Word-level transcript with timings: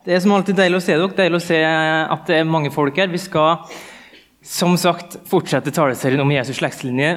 Det 0.00 0.14
er 0.16 0.20
som 0.24 0.32
alltid 0.32 0.56
deilig 0.56 0.78
å 0.78 0.82
se 0.84 0.94
dere. 0.96 1.12
Deilig 1.12 1.38
å 1.42 1.44
se 1.44 1.56
at 1.60 2.22
det 2.30 2.38
er 2.40 2.46
mange 2.48 2.70
folk 2.72 2.96
her. 2.96 3.10
Vi 3.12 3.20
skal 3.20 3.66
som 4.40 4.72
sagt 4.80 5.18
fortsette 5.28 5.74
taleserien 5.76 6.22
om 6.22 6.32
Jesus' 6.32 6.56
slektslinje. 6.56 7.10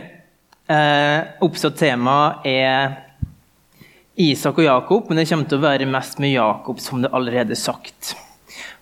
Eh, 0.68 1.20
oppsatt 1.48 1.80
tema 1.80 2.18
er 2.44 2.98
Isak 4.20 4.60
og 4.60 4.68
Jakob, 4.68 5.08
men 5.08 5.22
det 5.22 5.30
kommer 5.32 5.48
til 5.48 5.62
å 5.62 5.64
være 5.64 5.88
mest 5.88 6.20
med 6.20 6.36
Jakob, 6.36 6.84
som 6.84 7.00
det 7.06 7.14
allerede 7.16 7.56
er 7.56 7.64
sagt. 7.64 8.18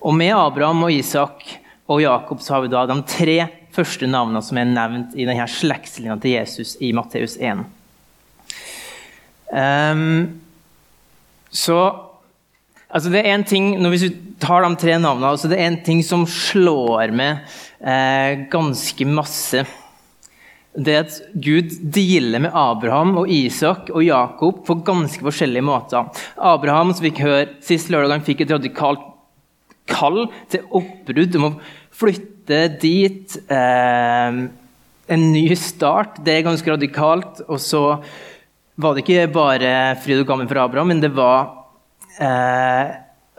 Og 0.02 0.18
med 0.18 0.34
Abraham 0.34 0.82
og 0.88 0.98
Isak 0.98 1.46
og 1.86 2.02
Jakob 2.02 2.42
så 2.42 2.56
har 2.56 2.66
vi 2.66 2.74
da 2.74 2.82
de 2.90 2.98
tre 3.06 3.38
første 3.72 4.10
navnene 4.10 4.42
som 4.42 4.58
er 4.58 4.72
nevnt 4.74 5.14
i 5.14 5.30
denne 5.30 5.46
slektslinja 5.46 6.18
til 6.18 6.40
Jesus 6.40 6.74
i 6.82 6.90
Matteus 6.96 7.38
1. 7.38 7.62
Um, 9.52 10.40
så 11.54 11.84
altså 12.92 13.12
det 13.12 13.22
er 13.22 13.34
en 13.34 13.44
ting, 13.48 13.74
når 13.80 13.94
Hvis 13.94 14.06
vi 14.06 14.14
tar 14.42 14.64
de 14.64 14.72
tre 14.80 14.96
navnene, 14.98 15.32
altså 15.32 15.50
det 15.50 15.58
er 15.60 15.70
en 15.70 15.82
ting 15.84 16.02
som 16.06 16.26
slår 16.28 17.12
med 17.14 17.40
eh, 17.80 18.44
ganske 18.52 19.06
masse. 19.08 19.64
Det 20.72 20.94
er 20.94 21.04
at 21.04 21.16
Gud 21.36 21.74
dealer 21.94 22.46
med 22.46 22.54
Abraham, 22.56 23.16
og 23.20 23.30
Isak 23.30 23.90
og 23.92 24.04
Jakob 24.06 24.62
på 24.66 24.78
ganske 24.86 25.24
forskjellige 25.24 25.66
måter. 25.66 26.08
Abraham 26.36 26.94
som 26.94 27.04
fikk 27.04 27.20
høre 27.24 27.48
sist 27.64 27.92
lørdag, 27.92 28.16
han 28.16 28.26
fikk 28.26 28.44
et 28.44 28.54
radikalt 28.54 29.08
kall 29.90 30.24
til 30.52 30.64
oppbrudd 30.70 31.38
om 31.38 31.48
å 31.50 31.54
flytte 31.92 32.64
dit. 32.80 33.36
Eh, 33.52 34.42
en 35.12 35.24
ny 35.32 35.46
start. 35.58 36.22
Det 36.24 36.38
er 36.38 36.46
ganske 36.46 36.70
radikalt. 36.72 37.42
Og 37.48 37.60
så 37.60 37.82
var 38.80 38.94
det 38.94 39.04
ikke 39.04 39.32
bare 39.34 39.72
fryd 40.02 40.22
og 40.22 40.28
gammen 40.30 40.48
for 40.48 40.62
Abraham, 40.62 40.94
men 40.94 41.02
det 41.02 41.12
var 41.16 41.61
eh, 42.18 42.92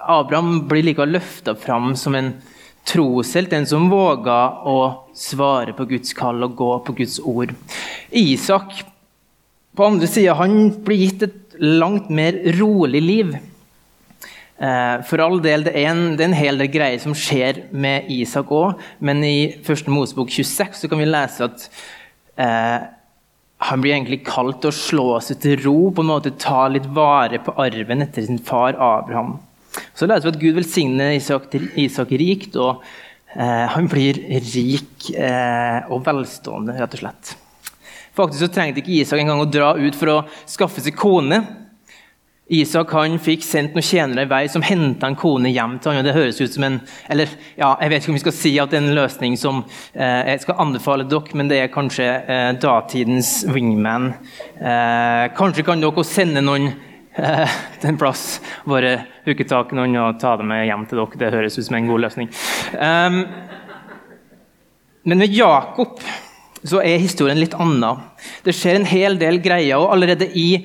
Abraham 0.03 0.63
blir 0.67 0.83
likevel 0.89 1.15
løfta 1.17 1.55
fram 1.55 1.93
som 1.99 2.15
en 2.15 2.33
troshelt, 2.87 3.53
en 3.53 3.67
som 3.67 3.87
våga 3.91 4.39
å 4.67 4.77
svare 5.15 5.75
på 5.77 5.87
Guds 5.93 6.15
kall 6.17 6.43
og 6.43 6.57
gå 6.59 6.71
på 6.87 6.95
Guds 6.97 7.19
ord. 7.19 7.53
Isak 8.11 8.83
på 9.73 9.87
andre 9.87 10.09
sida 10.09 10.35
blir 10.85 11.05
gitt 11.05 11.25
et 11.29 11.57
langt 11.63 12.09
mer 12.09 12.35
rolig 12.59 13.01
liv. 13.01 13.35
Eh, 14.63 14.97
for 15.07 15.23
all 15.23 15.39
del, 15.41 15.65
det 15.65 15.73
er, 15.73 15.87
en, 15.91 16.17
det 16.17 16.25
er 16.25 16.29
en 16.29 16.37
hel 16.37 16.59
del 16.61 16.69
greier 16.71 16.99
som 17.01 17.15
skjer 17.17 17.65
med 17.71 18.09
Isak 18.13 18.51
òg, 18.53 18.81
men 19.03 19.23
i 19.25 19.37
1. 19.57 19.87
Mosebok 19.91 20.29
26 20.31 20.83
så 20.83 20.91
kan 20.91 21.01
vi 21.01 21.09
lese 21.09 21.47
at 21.47 21.65
eh, 22.37 22.85
han 23.69 23.83
blir 23.83 23.95
egentlig 23.95 24.23
kalt 24.27 24.61
til 24.63 24.71
å 24.71 24.75
slå 24.75 25.07
seg 25.23 25.39
til 25.43 25.61
ro, 25.63 25.77
på 25.95 26.03
en 26.03 26.11
måte 26.11 26.35
ta 26.39 26.65
litt 26.71 26.87
vare 26.95 27.39
på 27.43 27.55
arven 27.63 28.05
etter 28.05 28.25
sin 28.25 28.41
far 28.43 28.75
Abraham. 28.75 29.37
Så 29.97 30.07
leser 30.09 30.27
vi 30.27 30.33
at 30.33 30.41
Gud 30.41 30.57
velsigner 30.59 31.15
Isak, 31.15 31.47
Isak 31.79 32.11
rikt, 32.19 32.57
og 32.59 32.83
eh, 33.35 33.65
han 33.73 33.87
blir 33.91 34.19
rik 34.53 35.09
eh, 35.15 35.79
og 35.89 36.03
velstående, 36.05 36.77
rett 36.81 36.97
og 36.97 37.03
slett. 37.05 37.33
Faktisk 38.13 38.43
så 38.43 38.51
trengte 38.53 38.83
ikke 38.83 38.99
Isak 38.99 39.21
engang 39.23 39.41
å 39.41 39.49
dra 39.49 39.73
ut 39.79 39.97
for 39.97 40.11
å 40.13 40.19
skaffe 40.49 40.83
seg 40.83 40.97
kone. 40.99 41.41
Isak 42.53 42.91
han 42.93 43.17
fikk 43.21 43.43
sendt 43.45 43.73
noen 43.73 43.85
tjenere 43.85 44.27
i 44.27 44.29
vei 44.29 44.43
som 44.51 44.63
henta 44.65 45.09
en 45.09 45.17
kone 45.17 45.49
hjem 45.49 45.79
til 45.81 45.91
han, 45.91 46.01
og 46.01 46.07
Det 46.07 46.15
høres 46.15 46.41
ut 46.41 46.53
som 46.53 46.65
en 46.67 46.79
eller 47.09 47.31
ja, 47.57 47.73
jeg 47.81 47.91
vet 47.91 48.03
ikke 48.03 48.11
om 48.13 48.17
vi 48.17 48.23
skal 48.23 48.35
si 48.37 48.53
at 48.61 48.73
det 48.73 48.79
er 48.79 48.85
en 48.85 48.97
løsning 48.97 49.37
som 49.39 49.61
eh, 49.63 50.33
jeg 50.33 50.43
skal 50.43 50.59
anbefale 50.61 51.07
dere, 51.09 51.37
men 51.39 51.49
det 51.49 51.59
er 51.63 51.71
kanskje 51.73 52.07
eh, 52.07 52.49
datidens 52.61 53.31
wingman. 53.49 54.11
Eh, 54.59 55.25
kanskje 55.37 55.65
kan 55.67 55.81
dere 55.83 56.05
sende 56.07 56.43
noen 56.45 56.69
eh, 56.69 57.57
til 57.79 57.93
en 57.93 58.01
plass, 58.01 58.27
bare 58.69 58.95
hooke 59.25 59.47
tak 59.49 59.73
i 59.73 59.79
noen 59.79 59.97
og 60.03 60.19
ta 60.21 60.35
dem 60.39 60.51
med 60.53 60.67
hjem 60.67 60.85
til 60.89 61.01
dere. 61.01 61.23
Det 61.23 61.33
høres 61.37 61.57
ut 61.57 61.67
som 61.69 61.79
en 61.79 61.89
god 61.89 62.05
løsning. 62.05 62.29
Um, 62.77 63.23
men 65.03 65.19
med 65.19 65.33
Jakob 65.35 65.99
så 66.63 66.79
er 66.79 67.01
historien 67.01 67.39
litt 67.41 67.55
annen. 67.59 68.03
Det 68.45 68.55
skjer 68.55 68.79
en 68.79 68.87
hel 68.87 69.17
del 69.19 69.41
greier, 69.43 69.81
og 69.81 69.91
allerede 69.95 70.29
i 70.39 70.63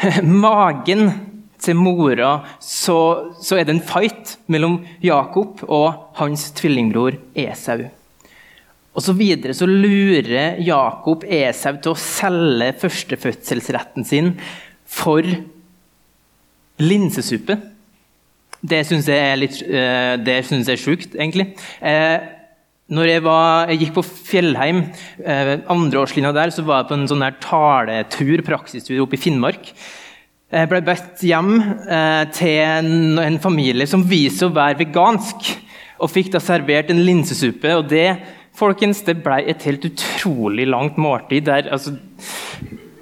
magen 0.46 1.10
til 1.60 1.76
mora, 1.76 2.40
så, 2.62 2.98
så, 3.42 3.58
er 3.58 3.66
det 3.68 3.76
en 3.76 3.84
fight 3.84 4.36
mellom 4.50 4.80
Jakob 5.04 5.60
og 5.68 6.16
hans 6.20 6.48
tvillingbror 6.56 7.18
Esau. 7.36 7.84
Og 8.96 9.04
så 9.04 9.14
videre 9.14 9.54
så 9.54 9.68
lurer 9.68 10.58
Jakob 10.64 11.24
Esau 11.28 11.76
til 11.78 11.92
å 11.92 12.00
selge 12.00 12.72
førstefødselsretten 12.80 14.08
sin 14.08 14.32
for 14.88 15.26
linsesuppe. 16.80 17.58
Det 18.60 18.82
syns 18.88 19.08
jeg 19.08 19.20
er 19.20 19.38
litt 19.38 19.60
eh, 19.62 20.16
det 20.20 20.40
syns 20.48 20.68
jeg 20.68 20.76
er 20.76 20.82
sjukt, 20.82 21.14
egentlig. 21.16 21.52
Når 22.90 23.06
jeg, 23.06 23.22
var, 23.22 23.70
jeg, 23.70 23.78
gikk 23.84 23.92
på 24.00 24.02
Fjellheim, 24.02 24.80
eh, 25.22 25.52
andreårslinja 25.70 26.32
der, 26.34 26.50
så 26.50 26.64
var 26.66 26.80
jeg 26.80 26.88
på 26.88 26.96
en 26.96 27.06
sånn 27.12 27.22
taletur, 27.38 28.42
praksistur 28.42 29.04
oppe 29.04 29.14
i 29.14 29.20
Finnmark. 29.22 29.70
Jeg 30.50 30.66
ble 30.72 30.80
bedt 30.82 31.22
hjem 31.22 31.52
eh, 31.86 32.24
til 32.34 32.56
en, 32.64 33.20
en, 33.22 33.38
familie 33.38 33.86
som 33.86 34.02
viser 34.02 34.48
å 34.48 34.56
være 34.56 34.80
vegansk, 34.80 35.52
og 36.02 36.10
fikk 36.10 36.32
da 36.34 36.42
servert 36.42 36.90
en 36.90 37.04
linsesuppe. 37.06 37.76
og 37.78 37.86
det 37.92 38.08
folkens, 38.58 39.04
det 39.06 39.20
ble 39.22 39.38
et 39.46 39.62
helt 39.68 39.86
utrolig 39.86 40.66
langt 40.66 40.98
måltid. 40.98 41.46
der, 41.46 41.70
altså, 41.70 41.94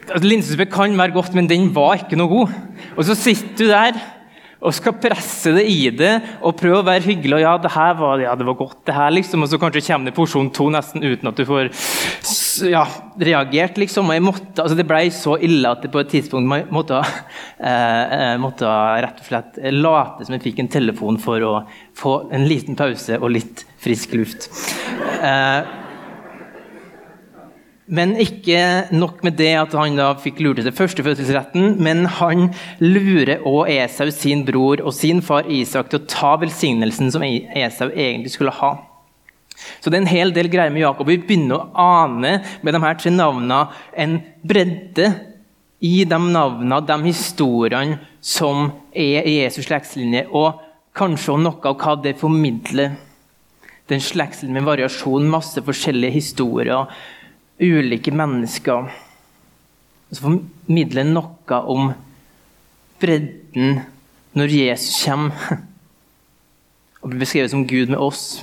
altså 0.04 0.26
Linsesuppe 0.26 0.68
kan 0.68 0.98
være 0.98 1.16
godt, 1.16 1.32
men 1.32 1.48
den 1.48 1.72
var 1.72 1.96
ikke 1.96 2.20
noe 2.20 2.28
god. 2.28 2.56
Og 2.96 3.08
så 3.08 3.16
sitter 3.16 3.56
du 3.56 3.72
der 3.72 3.96
og 4.58 4.74
skal 4.74 4.96
presse 4.98 5.52
det 5.54 5.64
i 5.70 5.90
det 5.94 6.12
og 6.42 6.56
prøve 6.58 6.80
å 6.80 6.86
være 6.86 7.04
hyggelig. 7.04 7.36
og 7.36 7.42
ja, 7.44 7.54
det 7.62 7.70
her 7.74 7.94
var, 7.98 8.22
ja, 8.22 8.34
det 8.38 8.46
var 8.48 8.58
godt, 8.58 8.80
det 8.88 8.96
her, 8.96 9.12
liksom, 9.14 9.44
og 9.44 9.50
så 9.50 9.60
kanskje 9.62 9.84
kommer 9.86 10.10
det 10.10 10.16
porsjon 10.16 10.50
to 10.54 10.68
nesten 10.74 11.04
uten 11.04 11.30
at 11.30 11.38
du 11.38 11.44
får 11.46 11.70
ja, 12.66 12.84
reagert. 13.22 13.78
liksom, 13.78 14.10
og 14.10 14.18
jeg 14.18 14.26
måtte, 14.26 14.62
altså 14.62 14.78
Det 14.78 14.86
ble 14.88 15.02
så 15.14 15.36
ille 15.38 15.70
at 15.70 15.84
det 15.84 15.92
på 15.94 16.02
et 16.02 16.10
tidspunkt 16.10 16.72
måtte, 16.74 17.02
eh, 17.70 18.34
måtte 18.42 18.66
rett 19.06 19.22
og 19.22 19.30
slett 19.30 19.60
late 19.74 20.26
som 20.26 20.34
jeg 20.34 20.46
fikk 20.48 20.64
en 20.64 20.72
telefon 20.78 21.20
for 21.22 21.44
å 21.46 21.54
få 21.98 22.20
en 22.34 22.48
liten 22.50 22.78
pause 22.78 23.20
og 23.20 23.30
litt 23.36 23.62
frisk 23.78 24.18
luft. 24.18 24.50
Eh, 25.22 25.87
men 27.88 28.14
ikke 28.20 28.60
nok 28.92 29.22
med 29.24 29.38
det 29.40 29.54
at 29.56 29.74
han 29.78 29.96
da 29.96 30.10
fikk 30.20 30.42
lurt 30.44 30.60
til 30.60 30.74
førstefødselsretten, 30.76 31.78
men 31.80 32.04
han 32.18 32.50
lurer 32.84 33.40
òg 33.48 33.70
Esau, 33.72 34.10
sin 34.12 34.44
bror 34.48 34.82
og 34.84 34.92
sin 34.96 35.22
far 35.24 35.48
Isak 35.48 35.88
til 35.88 36.02
å 36.02 36.08
ta 36.10 36.34
velsignelsen 36.42 37.12
som 37.14 37.24
Esau 37.24 37.88
egentlig 37.88 38.34
skulle 38.34 38.54
ha. 38.60 38.74
Så 39.80 39.90
det 39.90 39.98
er 39.98 40.04
en 40.04 40.12
hel 40.12 40.34
del 40.36 40.50
greier 40.52 40.70
med 40.74 40.84
Jakob. 40.84 41.08
Vi 41.08 41.18
begynner 41.22 41.58
å 41.58 41.88
ane 42.04 42.38
med 42.62 42.76
de 42.76 42.82
her 42.84 43.00
tre 43.00 43.10
navnene 43.14 43.64
en 43.96 44.20
bredde 44.46 45.10
i 45.80 46.04
de 46.08 46.18
navnene, 46.18 46.80
de 46.84 46.98
historiene 47.06 47.98
som 48.20 48.68
er 48.92 49.24
i 49.24 49.38
Jesus' 49.40 49.68
slektslinje, 49.68 50.26
og 50.34 50.60
kanskje 50.98 51.38
noe 51.40 51.70
av 51.70 51.78
hva 51.78 51.94
det 52.02 52.18
formidler. 52.20 52.96
Den 53.88 54.02
slektslinjen 54.04 54.58
med 54.58 54.68
variasjon, 54.68 55.30
masse 55.30 55.62
forskjellige 55.64 56.18
historier 56.18 56.90
ulike 57.58 58.12
mennesker. 58.14 58.88
som 60.12 60.24
formidler 60.24 61.04
noe 61.04 61.56
om 61.68 61.90
bredden 63.00 63.82
når 64.32 64.54
Jesus 64.54 65.02
kommer 65.04 65.58
og 67.02 67.10
blir 67.10 67.20
beskrevet 67.20 67.52
som 67.52 67.66
Gud 67.68 67.92
med 67.92 68.00
oss. 68.00 68.40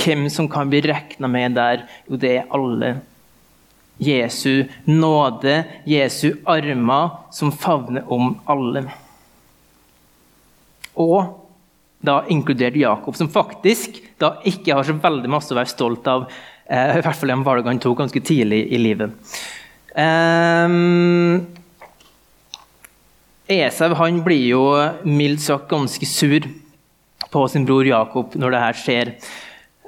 Hvem 0.00 0.28
som 0.32 0.48
kan 0.48 0.70
bli 0.70 0.80
regna 0.84 1.28
med 1.28 1.58
der? 1.58 1.84
Jo, 2.08 2.16
det 2.16 2.30
er 2.38 2.52
alle. 2.54 3.00
Jesu 4.00 4.64
nåde, 4.86 5.64
Jesu 5.84 6.38
armer, 6.48 7.18
som 7.36 7.52
favner 7.52 8.06
om 8.08 8.32
alle. 8.48 8.86
Og 10.96 11.36
da 12.00 12.22
inkludert 12.32 12.78
Jakob, 12.80 13.16
som 13.16 13.28
faktisk 13.28 13.98
da 14.20 14.38
ikke 14.48 14.72
har 14.72 14.86
så 14.88 14.96
veldig 14.96 15.28
masse 15.32 15.52
å 15.52 15.58
være 15.58 15.72
stolt 15.72 16.08
av 16.08 16.30
Eh, 16.70 16.98
I 16.98 17.02
hvert 17.02 17.18
fall 17.18 17.32
valg 17.42 17.66
han 17.66 17.80
tok 17.82 17.98
ganske 17.98 18.22
tidlig 18.22 18.62
i 18.70 18.78
livet. 18.78 19.14
Um, 19.90 21.48
Esau 23.50 23.96
han 23.98 24.20
blir 24.22 24.44
jo 24.52 24.62
mildt 25.02 25.42
sagt 25.42 25.66
ganske 25.72 26.06
sur 26.06 26.46
på 27.30 27.42
sin 27.50 27.66
bror 27.66 27.88
Jakob 27.88 28.36
når 28.38 28.54
det 28.54 28.60
her 28.64 28.78
skjer. 28.78 29.10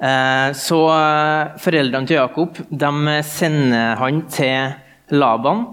Uh, 0.03 0.51
så 0.59 0.81
uh, 0.91 1.55
foreldrene 1.63 2.09
til 2.09 2.19
Jakob 2.19 2.59
de 2.67 3.15
sender 3.29 3.95
han 4.01 4.19
til 4.33 4.75
Laban. 5.15 5.63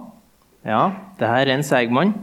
Ja, 0.63 0.93
det 1.19 1.27
her 1.27 1.43
er 1.49 1.55
en 1.56 1.67
seig 1.67 1.91
mann. 1.91 2.15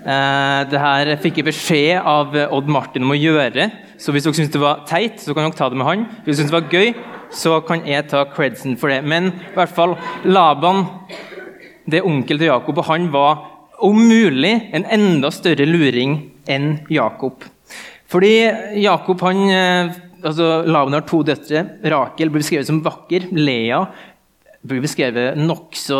Det 0.00 0.80
her 0.80 1.10
fikk 1.20 1.38
jeg 1.38 1.44
beskjed 1.44 2.06
av 2.08 2.32
Odd 2.56 2.70
Martin 2.72 3.04
om 3.04 3.12
å 3.12 3.18
gjøre. 3.18 3.66
Så 4.00 4.14
hvis 4.16 4.24
dere 4.24 4.38
syns 4.38 4.52
det 4.54 4.62
var 4.62 4.80
teit, 4.88 5.20
så 5.20 5.36
kan 5.36 5.44
dere 5.44 5.58
ta 5.58 5.68
det 5.68 5.76
med 5.76 5.86
han. 5.86 6.06
Hvis 6.24 6.38
dere 6.38 6.38
syns 6.38 6.50
det 6.50 6.56
var 6.56 6.72
gøy, 6.72 6.94
så 7.32 7.60
kan 7.66 7.86
jeg 7.88 8.08
ta 8.10 8.24
credsen 8.32 8.76
for 8.80 8.92
det. 8.92 9.00
Men 9.06 9.30
i 9.32 9.54
hvert 9.56 9.72
fall 9.74 9.96
Laban, 10.28 10.84
det 11.90 12.04
onkel 12.06 12.40
til 12.40 12.50
Jakob, 12.50 12.82
og 12.82 12.90
han 12.90 13.08
var 13.12 13.46
om 13.80 13.96
mulig 13.96 14.52
en 14.76 14.84
enda 14.92 15.30
større 15.32 15.66
luring 15.68 16.18
enn 16.50 16.74
Jakob. 16.92 17.46
Fordi 18.10 18.34
Jakob 18.82 19.22
han, 19.22 19.42
eh, 19.48 19.92
altså 20.24 20.62
Laban 20.66 20.98
har 20.98 21.06
to 21.06 21.22
døtre. 21.22 21.64
Rakel 21.82 22.30
blir 22.30 22.42
beskrevet 22.42 22.66
som 22.66 22.82
vakker. 22.84 23.30
Lea 23.32 23.84
blir 24.60 24.82
beskrevet 24.84 25.38
nokså 25.40 25.98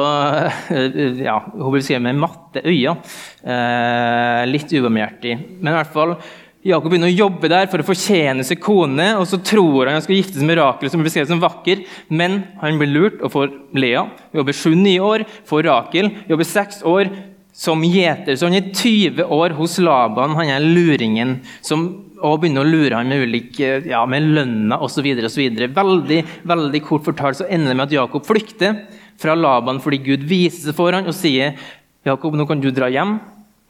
eh, 0.75 1.23
ja, 1.25 1.39
Hun 1.55 1.71
blir 1.71 1.81
beskrevet 1.81 2.05
med 2.05 2.21
matte 2.21 2.65
øyne. 2.67 2.99
Eh, 3.41 4.43
litt 4.51 4.75
ubarmhjertig. 4.75 5.37
Men 5.61 5.73
i 5.73 5.77
hvert 5.79 5.95
fall, 5.95 6.17
Jakob 6.61 6.93
begynner 6.93 7.09
å 7.09 7.17
jobbe 7.17 7.49
der 7.49 7.71
for 7.73 7.81
å 7.81 7.87
fortjene 7.89 8.45
seg 8.45 8.59
kone, 8.61 9.07
og 9.17 9.25
så 9.29 9.39
tror 9.41 9.89
han 9.89 9.97
han 9.97 10.05
skal 10.05 10.19
gifte 10.19 10.37
seg 10.37 10.49
med 10.49 10.59
Rakel, 10.61 10.91
som 10.93 11.01
blir 11.01 11.09
beskrevet 11.09 11.33
som 11.33 11.41
vakker, 11.41 11.87
men 12.13 12.43
han 12.61 12.77
blir 12.81 12.93
lurt 12.93 13.23
og 13.25 13.33
får 13.33 13.55
Lea. 13.81 14.03
Jobber 14.37 14.57
sju-ni 14.59 14.99
år, 15.01 15.25
får 15.49 15.65
Rakel. 15.71 16.11
Jobber 16.29 16.49
seks 16.49 16.83
år 16.85 17.09
som 17.57 17.81
gjeter. 17.85 18.37
Så 18.37 18.51
han 18.51 18.59
er 18.59 18.69
20 18.77 19.25
år 19.33 19.57
hos 19.57 19.79
Laban, 19.81 20.37
han 20.37 20.53
er 20.53 20.69
luringen 20.69 21.39
som 21.65 21.89
og 22.21 22.43
begynner 22.43 22.67
å 22.67 22.69
lure 22.69 22.99
han 22.99 23.09
med 23.09 23.23
ulike, 23.25 23.69
ja, 23.89 24.03
med 24.05 24.27
lønna 24.37 24.77
osv. 24.85 25.07
Veldig 25.09 26.19
veldig 26.45 26.81
kort 26.85 27.07
fortalt 27.09 27.41
så 27.41 27.49
ender 27.49 27.73
det 27.73 27.79
med 27.79 27.87
at 27.87 27.95
Jakob 27.97 28.27
flykter 28.29 28.83
fra 29.21 29.33
Laban 29.33 29.81
fordi 29.81 30.03
Gud 30.05 30.27
viser 30.29 30.69
seg 30.69 30.77
for 30.77 30.93
ham 30.93 31.09
og 31.09 31.17
sier 31.17 31.57
Jakob, 32.05 32.37
nå 32.37 32.45
kan 32.49 32.61
du 32.61 32.69
dra 32.73 32.91
hjem, 32.93 33.17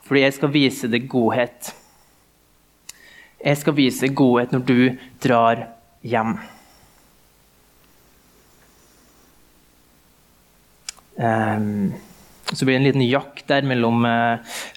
fordi 0.07 0.27
jeg 0.27 0.35
skal 0.37 0.53
vise 0.55 0.91
deg 0.91 1.07
godhet. 1.11 1.71
Jeg 3.41 3.57
skal 3.57 3.77
vise 3.77 4.11
godhet 4.13 4.53
når 4.53 4.65
du 4.69 4.81
drar 5.23 5.63
hjem. 6.05 6.35
Um, 11.21 11.93
så 12.53 12.65
blir 12.65 12.77
det 12.77 12.81
en 12.81 12.89
liten 12.89 13.07
jakt 13.07 13.47
der 13.49 13.67
mellom 13.69 14.05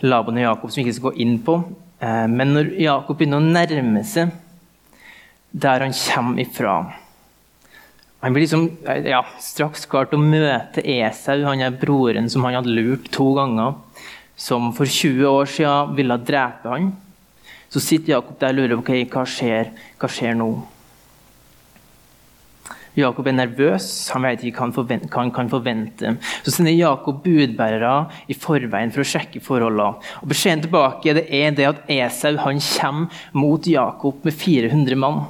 Laban 0.04 0.39
og 0.39 0.44
Jakob 0.44 0.71
som 0.71 0.81
vi 0.81 0.88
ikke 0.88 0.98
skal 0.98 1.10
gå 1.12 1.21
inn 1.25 1.38
på. 1.44 1.57
Uh, 2.04 2.27
men 2.31 2.56
når 2.56 2.74
Jakob 2.83 3.19
begynner 3.19 3.44
å 3.44 3.51
nærme 3.54 4.04
seg 4.07 4.31
der 5.54 5.86
han 5.86 5.94
kommer 5.94 6.42
ifra 6.42 6.75
Han 8.24 8.33
blir 8.33 8.42
liksom, 8.42 8.69
ja, 9.06 9.19
straks 9.44 9.83
klar 9.86 10.07
til 10.09 10.18
å 10.18 10.24
møte 10.24 10.81
Esau, 10.81 11.44
han 11.44 11.62
er 11.62 11.75
broren 11.75 12.30
som 12.31 12.45
han 12.48 12.56
hadde 12.56 12.71
lurt 12.71 13.09
to 13.12 13.33
ganger, 13.36 13.74
som 14.39 14.71
for 14.74 14.88
20 14.88 15.27
år 15.27 15.50
siden 15.51 15.92
ville 15.98 16.16
drepe 16.24 16.71
han. 16.71 16.94
Så 17.74 17.81
sitter 17.81 18.14
Jakob 18.14 18.38
der 18.38 18.54
og 18.54 18.60
lurer 18.60 18.86
på 18.86 19.18
hva 19.18 19.25
skjer 19.25 19.74
hva 19.98 20.10
skjer 20.12 20.38
nå. 20.38 20.52
Jakob 22.94 23.25
er 23.25 23.34
nervøs, 23.34 23.88
han 24.14 24.22
vet 24.28 24.44
ikke 24.46 24.68
hva 24.70 25.08
han 25.16 25.31
kan 25.34 25.48
forvente. 25.50 26.12
Så 26.46 26.54
sender 26.54 26.75
Jakob 26.78 27.24
budbærere 27.24 27.94
i 28.30 28.38
forveien 28.38 28.94
for 28.94 29.02
å 29.02 29.08
sjekke 29.08 29.42
forholdene. 29.42 29.98
Og 30.22 30.30
Beskjeden 30.30 30.62
tilbake 30.68 31.16
det 31.18 31.24
er 31.34 31.56
det 31.58 31.66
at 31.72 31.90
Esau 31.90 32.38
han 32.44 32.62
kommer 32.62 33.24
mot 33.34 33.66
Jakob 33.66 34.22
med 34.22 34.38
400 34.38 35.00
mann. 35.02 35.24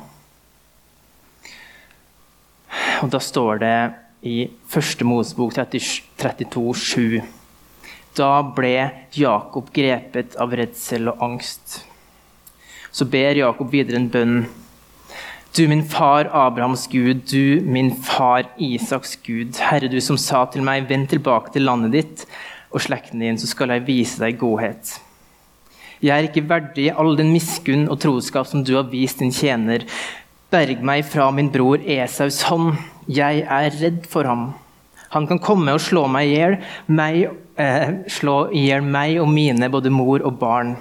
Og 3.00 3.16
Da 3.16 3.24
står 3.24 3.64
det 3.64 3.78
i 4.28 4.38
første 4.68 5.08
Mosebok 5.08 5.56
32, 5.56 6.76
7. 6.76 7.24
Da 8.20 8.44
ble 8.44 8.76
Jakob 9.16 9.72
grepet 9.72 10.36
av 10.36 10.52
redsel 10.52 11.08
og 11.16 11.24
angst 11.32 11.80
så 12.94 13.08
ber 13.10 13.40
Jakob 13.42 13.72
videre 13.74 13.98
en 13.98 14.12
bønn. 14.14 14.36
Du 15.54 15.66
min 15.70 15.84
far 15.86 16.30
Abrahams 16.34 16.88
Gud, 16.90 17.26
du 17.30 17.62
min 17.66 17.92
far 18.06 18.48
Isaks 18.58 19.18
Gud. 19.26 19.58
Herre, 19.62 19.90
du 19.90 20.00
som 20.02 20.18
sa 20.18 20.46
til 20.50 20.66
meg, 20.66 20.88
vend 20.90 21.10
tilbake 21.12 21.54
til 21.54 21.66
landet 21.68 21.94
ditt 21.94 22.24
og 22.74 22.82
slekten 22.82 23.22
din, 23.22 23.38
så 23.38 23.50
skal 23.50 23.74
jeg 23.76 23.86
vise 23.86 24.22
deg 24.22 24.40
godhet. 24.42 24.96
Jeg 26.04 26.14
er 26.16 26.28
ikke 26.28 26.48
verdig 26.50 26.90
all 27.00 27.14
den 27.16 27.30
miskunn 27.32 27.86
og 27.88 28.02
troskap 28.04 28.50
som 28.50 28.64
du 28.66 28.74
har 28.76 28.90
vist 28.92 29.22
din 29.22 29.34
tjener. 29.34 29.86
Berg 30.54 30.82
meg 30.86 31.06
fra 31.08 31.30
min 31.32 31.52
bror 31.54 31.82
Esaus 31.86 32.42
hånd. 32.50 32.74
Jeg 33.08 33.46
er 33.46 33.78
redd 33.80 34.04
for 34.10 34.28
ham. 34.28 34.52
Han 35.14 35.30
kan 35.30 35.42
komme 35.42 35.74
og 35.74 35.82
slå 35.86 36.08
meg 36.10 36.28
i 36.28 36.34
hjel, 36.34 36.58
eh, 37.62 37.90
slå 38.10 38.50
i 38.52 38.66
hjel 38.68 38.82
meg 38.82 39.22
og 39.22 39.30
mine, 39.30 39.70
både 39.70 39.94
mor 39.94 40.26
og 40.26 40.40
barn. 40.42 40.76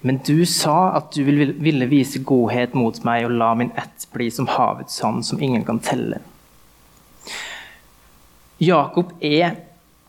Men 0.00 0.20
du 0.26 0.46
sa 0.46 0.94
at 0.98 1.12
du 1.14 1.24
ville 1.24 1.90
vise 1.90 2.22
godhet 2.26 2.74
mot 2.78 2.96
meg 3.06 3.26
og 3.26 3.36
la 3.38 3.52
min 3.58 3.72
ett 3.78 4.08
bli 4.14 4.30
som 4.32 4.48
havets 4.50 4.98
sand, 5.00 5.26
som 5.26 5.40
ingen 5.42 5.64
kan 5.66 5.80
telle. 5.82 6.20
Jakob 8.58 9.12
er 9.22 9.54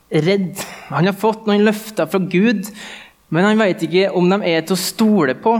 redd. 0.09 0.57
Han 0.89 1.05
har 1.05 1.17
fått 1.17 1.45
noen 1.45 1.67
løfter 1.67 2.09
fra 2.09 2.21
Gud, 2.21 2.69
men 3.29 3.45
han 3.45 3.61
vet 3.61 3.83
ikke 3.85 4.09
om 4.17 4.29
de 4.31 4.39
er 4.49 4.63
til 4.65 4.77
å 4.77 4.81
stole 4.81 5.35
på. 5.37 5.59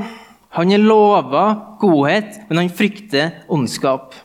Han 0.57 0.73
er 0.73 0.81
lova 0.81 1.44
godhet, 1.81 2.41
men 2.50 2.63
han 2.63 2.73
frykter 2.73 3.44
ondskap. 3.53 4.15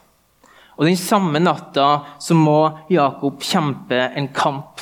Og 0.75 0.89
Den 0.89 0.97
samme 0.99 1.39
natta 1.39 2.17
så 2.19 2.35
må 2.35 2.59
Jakob 2.91 3.43
kjempe 3.45 4.09
en 4.17 4.29
kamp. 4.35 4.81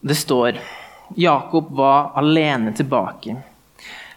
Det 0.00 0.16
står 0.16 0.58
Jakob 1.14 1.70
var 1.76 2.12
alene 2.18 2.72
tilbake. 2.74 3.36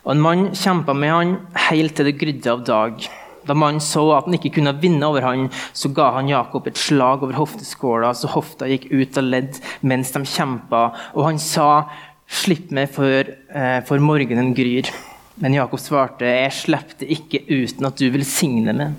Og 0.04 0.12
En 0.16 0.22
mann 0.24 0.46
kjempa 0.58 0.96
med 0.96 1.12
han 1.14 1.34
helt 1.70 1.96
til 1.96 2.10
det 2.10 2.18
grydde 2.18 2.52
av 2.52 2.64
dag. 2.66 3.10
Da 3.46 3.56
mannen 3.58 3.82
så 3.82 4.04
at 4.14 4.28
han 4.28 4.36
ikke 4.38 4.52
kunne 4.60 4.76
vinne 4.82 5.08
over 5.08 5.26
han, 5.26 5.48
så 5.74 5.92
ga 5.96 6.12
han 6.18 6.30
Jakob 6.30 6.68
et 6.70 6.80
slag 6.80 7.24
over 7.26 7.38
hofteskåla, 7.40 8.12
så 8.14 8.30
hofta 8.30 8.68
gikk 8.70 8.90
ut 8.92 9.18
av 9.18 9.26
ledd 9.26 9.60
mens 9.82 10.12
de 10.14 10.22
kjempa. 10.22 10.90
Og 11.16 11.26
han 11.26 11.40
sa, 11.40 11.90
'Slipp 12.30 12.70
meg 12.72 12.92
før, 12.94 13.26
eh, 13.56 13.82
for 13.82 13.98
morgenen 13.98 14.54
gryr'. 14.54 14.94
Men 15.42 15.54
Jakob 15.54 15.80
svarte, 15.80 16.22
'Jeg 16.22 16.52
slipper 16.52 17.00
det 17.00 17.10
ikke 17.10 17.46
uten 17.50 17.86
at 17.86 17.96
du 17.96 18.12
velsigner 18.12 18.74
meg'. 18.74 18.94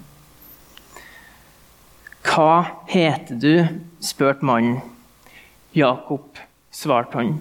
Hva 2.25 2.66
heter 2.86 3.38
du? 3.38 3.69
spurte 4.00 4.43
mannen. 4.43 4.82
Jakob, 5.75 6.38
svarte 6.72 7.14
han. 7.14 7.40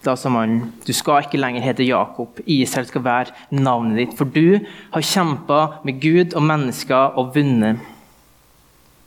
Da 0.00 0.14
sa 0.16 0.30
mannen, 0.32 0.70
du 0.86 0.94
skal 0.96 1.26
ikke 1.26 1.40
lenger 1.40 1.60
hete 1.60 1.84
Jakob, 1.84 2.38
Israel 2.48 2.86
skal 2.88 3.02
være 3.04 3.34
navnet 3.52 3.98
ditt, 4.00 4.14
for 4.16 4.24
du 4.24 4.62
har 4.94 5.04
kjempa 5.04 5.58
med 5.84 6.00
Gud 6.00 6.32
og 6.32 6.46
mennesker 6.48 7.18
og 7.20 7.34
vunnet. 7.34 7.82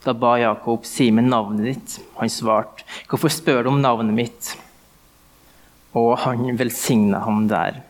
Da 0.06 0.13
ba 0.13 0.36
Jakob, 0.38 0.86
si 0.86 1.07
meg 1.16 1.25
navnet 1.31 1.66
ditt. 1.72 1.98
Han 2.19 2.30
svarte, 2.30 2.86
hvorfor 3.10 3.31
spør 3.34 3.63
du 3.63 3.72
om 3.72 3.81
navnet 3.81 4.13
mitt? 4.13 4.54
Og 5.98 6.13
han 6.28 6.45
velsigna 6.60 7.24
ham 7.25 7.48
der. 7.50 7.81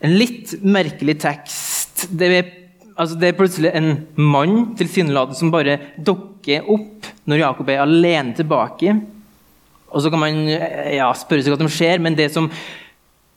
En 0.00 0.14
litt 0.14 0.54
merkelig 0.62 1.18
tekst. 1.24 2.06
Det 2.14 2.28
er, 2.30 2.50
altså 2.94 3.18
det 3.18 3.32
er 3.32 3.40
plutselig 3.40 3.72
en 3.74 4.04
mann 4.20 4.76
tilsynelatende 4.78 5.38
som 5.40 5.50
bare 5.52 5.80
dukker 5.98 6.68
opp 6.70 7.10
når 7.26 7.42
Jakob 7.42 7.72
er 7.72 7.82
alene 7.82 8.36
tilbake. 8.38 9.00
Og 9.90 10.02
så 10.02 10.10
kan 10.12 10.22
man 10.22 10.44
ja, 10.48 11.10
spørre 11.18 11.42
seg 11.42 11.54
hva 11.54 11.60
som 11.60 11.72
skjer, 11.72 12.02
men 12.02 12.16
det 12.18 12.30
som 12.34 12.50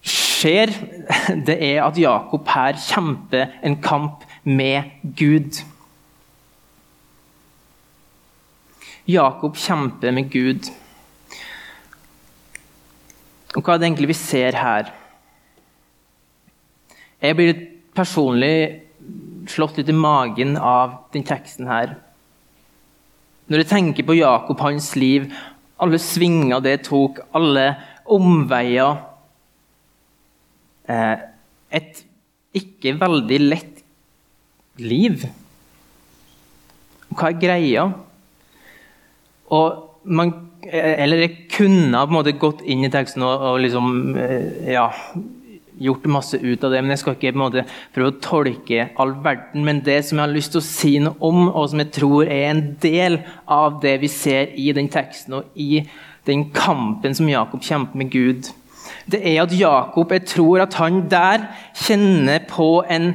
skjer, 0.04 0.74
det 1.48 1.58
er 1.58 1.82
at 1.86 2.00
Jakob 2.00 2.48
her 2.54 2.78
kjemper 2.80 3.58
en 3.66 3.80
kamp 3.84 4.26
med 4.44 4.92
Gud. 5.18 5.64
Jakob 9.10 9.58
kjemper 9.60 10.14
med 10.16 10.30
Gud. 10.32 10.70
Og 13.54 13.62
hva 13.62 13.76
er 13.76 13.82
det 13.82 13.90
egentlig 13.90 14.14
vi 14.14 14.18
ser 14.18 14.56
her? 14.58 14.94
Jeg 17.24 17.38
blir 17.38 17.60
personlig 17.96 18.84
slått 19.52 19.78
litt 19.80 19.92
i 19.92 19.96
magen 19.96 20.56
av 20.58 20.96
den 21.14 21.26
teksten 21.28 21.68
her. 21.70 21.98
Når 23.52 23.64
jeg 23.64 23.70
tenker 23.70 24.08
på 24.08 24.16
Jakob, 24.18 24.60
hans 24.64 24.94
liv, 24.96 25.28
alle 25.84 26.00
svinger 26.02 26.64
det 26.64 26.80
tok, 26.88 27.22
alle 27.36 27.68
omveier. 28.12 29.02
Eh, 30.90 31.16
et 31.74 32.04
ikke 32.54 32.96
veldig 33.00 33.40
lett 33.44 33.84
liv. 34.82 35.26
Hva 37.14 37.30
er 37.30 37.40
greia? 37.42 37.86
Og 39.54 40.04
man, 40.04 40.34
eller 40.66 41.24
jeg 41.24 41.48
kunne 41.54 42.00
på 42.00 42.12
en 42.12 42.18
måte 42.18 42.36
gått 42.40 42.64
inn 42.66 42.84
i 42.86 42.92
teksten 42.94 43.24
og, 43.26 43.48
og 43.54 43.62
liksom 43.64 44.18
eh, 44.20 44.74
ja, 44.74 44.90
gjort 45.82 46.06
masse 46.12 46.38
ut 46.38 46.64
av 46.64 46.74
det, 46.74 46.82
men 46.82 46.94
jeg 46.94 47.02
skal 47.02 47.18
ikke 47.18 47.34
måte 47.40 47.66
prøve 47.96 48.14
å 48.14 48.22
tolke 48.24 48.88
all 49.00 49.14
verden. 49.24 49.66
Men 49.66 49.82
det 49.86 50.00
som 50.08 50.20
jeg 50.20 50.28
har 50.28 50.34
lyst 50.34 50.54
til 50.54 50.62
å 50.62 50.68
si 50.68 50.94
noe 51.04 51.18
om, 51.24 51.48
og 51.50 51.70
som 51.72 51.84
jeg 51.84 51.94
tror 51.96 52.28
er 52.28 52.50
en 52.52 52.66
del 52.84 53.20
av 53.50 53.80
det 53.84 53.98
vi 54.04 54.12
ser 54.12 54.54
i 54.60 54.72
den 54.76 54.90
teksten 54.94 55.40
og 55.40 55.60
i 55.60 55.86
den 56.28 56.48
kampen 56.56 57.16
som 57.18 57.30
Jakob 57.30 57.64
kjemper 57.66 58.00
med 58.00 58.12
Gud, 58.14 58.52
det 59.10 59.20
er 59.28 59.42
at 59.44 59.56
Jakob 59.56 60.12
jeg 60.14 60.28
tror 60.32 60.64
at 60.64 60.78
han 60.80 61.04
der 61.12 61.48
kjenner 61.76 62.44
på 62.48 62.84
en 62.88 63.14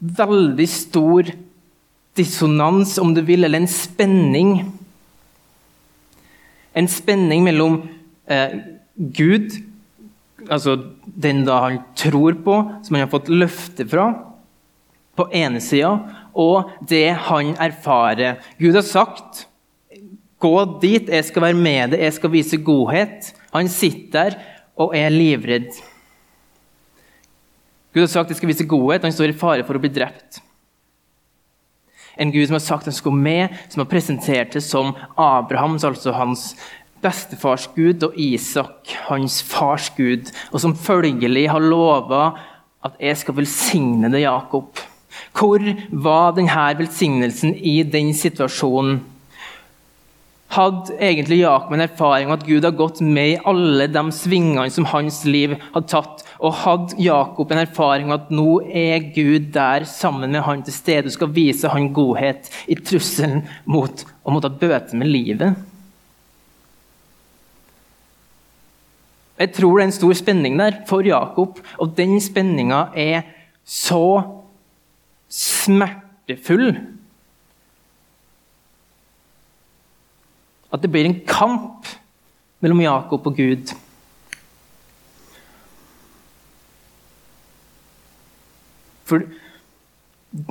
veldig 0.00 0.68
stor 0.68 1.30
dissonans, 2.16 2.96
om 2.98 3.14
du 3.14 3.22
vil, 3.24 3.44
eller 3.44 3.62
en 3.62 3.70
spenning. 3.70 4.52
En 6.76 6.88
spenning 6.88 7.44
mellom 7.44 7.80
eh, 8.28 8.58
Gud, 8.96 9.56
altså 10.50 10.76
den 11.04 11.44
da 11.46 11.58
han 11.64 11.80
tror 11.98 12.38
på, 12.44 12.56
som 12.82 12.96
han 12.96 13.06
har 13.06 13.12
fått 13.12 13.32
løfte 13.32 13.86
fra, 13.88 14.10
på 15.16 15.28
ene 15.32 15.62
sida, 15.64 15.94
og 16.36 16.72
det 16.88 17.08
han 17.28 17.54
erfarer. 17.56 18.42
Gud 18.58 18.74
har 18.76 18.84
sagt 18.86 19.46
'Gå 20.38 20.80
dit, 20.82 21.08
jeg 21.08 21.24
skal 21.24 21.42
være 21.42 21.56
med 21.56 21.90
deg, 21.90 22.00
jeg 22.00 22.12
skal 22.12 22.30
vise 22.30 22.56
godhet'. 22.60 23.32
Han 23.54 23.68
sitter 23.68 24.12
der 24.12 24.36
og 24.76 24.92
er 24.96 25.08
livredd. 25.08 25.72
Gud 27.94 28.02
har 28.02 28.12
sagt 28.12 28.30
'jeg 28.30 28.36
skal 28.36 28.48
vise 28.48 28.68
godhet', 28.68 29.02
han 29.02 29.12
står 29.12 29.32
i 29.32 29.38
fare 29.38 29.64
for 29.64 29.74
å 29.74 29.80
bli 29.80 29.88
drept. 29.88 30.42
En 32.18 32.32
Gud 32.32 32.46
som 32.46 32.54
har 32.54 32.64
sagt 32.64 32.84
han 32.84 32.92
skal 32.92 33.10
gå 33.10 33.16
med, 33.16 33.48
som 33.68 33.80
har 33.80 33.90
presentert 33.90 34.52
det 34.52 34.62
som 34.62 34.94
Abrahams, 35.16 35.84
altså 35.84 36.12
hans 36.12 36.56
bestefars 37.02 37.68
Gud, 37.76 38.02
og 38.06 38.16
Isak, 38.20 38.92
hans 39.08 39.40
fars 39.42 39.90
Gud, 39.96 40.30
og 40.52 40.62
som 40.62 40.76
følgelig 40.76 41.48
har 41.52 41.64
lova 41.64 42.28
at 42.86 42.96
jeg 43.02 43.18
skal 43.22 43.40
velsigne 43.40 44.10
det, 44.12 44.22
Jakob. 44.24 44.78
Hvor 45.36 45.60
var 45.90 46.32
denne 46.36 46.70
velsignelsen 46.78 47.54
i 47.56 47.82
den 47.82 48.14
situasjonen? 48.14 49.02
Hadde 50.56 50.94
egentlig 51.02 51.40
Jakob 51.40 51.72
en 51.74 51.82
erfaring 51.82 52.28
om 52.28 52.36
at 52.36 52.44
Gud 52.46 52.64
har 52.64 52.76
gått 52.78 53.00
med 53.02 53.32
i 53.32 53.40
alle 53.50 53.88
de 53.90 54.02
svingene 54.14 54.70
som 54.70 54.86
hans 54.88 55.24
liv 55.26 55.56
hadde 55.74 55.90
tatt? 55.90 56.22
Og 56.38 56.54
hadde 56.62 57.00
Jakob 57.02 57.50
en 57.50 57.64
erfaring 57.64 58.06
om 58.06 58.14
at 58.16 58.30
nå 58.30 58.60
er 58.70 59.10
Gud 59.16 59.50
der 59.56 59.84
sammen 59.90 60.30
med 60.32 60.46
han 60.46 60.62
til 60.64 60.76
stede 60.76 61.10
og 61.10 61.16
skal 61.16 61.34
vise 61.34 61.72
han 61.72 61.90
godhet 61.96 62.48
i 62.70 62.78
trusselen 62.78 63.42
mot 63.66 64.06
å 64.22 64.36
måtte 64.36 64.52
bøte 64.62 64.96
med 64.96 65.10
livet? 65.10 65.58
Jeg 69.36 69.52
tror 69.52 69.76
det 69.76 69.84
er 69.84 69.88
en 69.90 69.98
stor 69.98 70.16
spenning 70.16 70.58
der 70.58 70.80
for 70.88 71.04
Jakob, 71.04 71.60
og 71.78 71.96
den 71.96 72.16
spenninga 72.20 72.86
er 72.96 73.26
så 73.66 74.22
smertefull 75.28 76.70
at 80.72 80.82
det 80.82 80.90
blir 80.92 81.08
en 81.08 81.20
kamp 81.28 81.88
mellom 82.60 82.82
Jakob 82.82 83.26
og 83.28 83.36
Gud. 83.38 83.72
For 89.06 89.22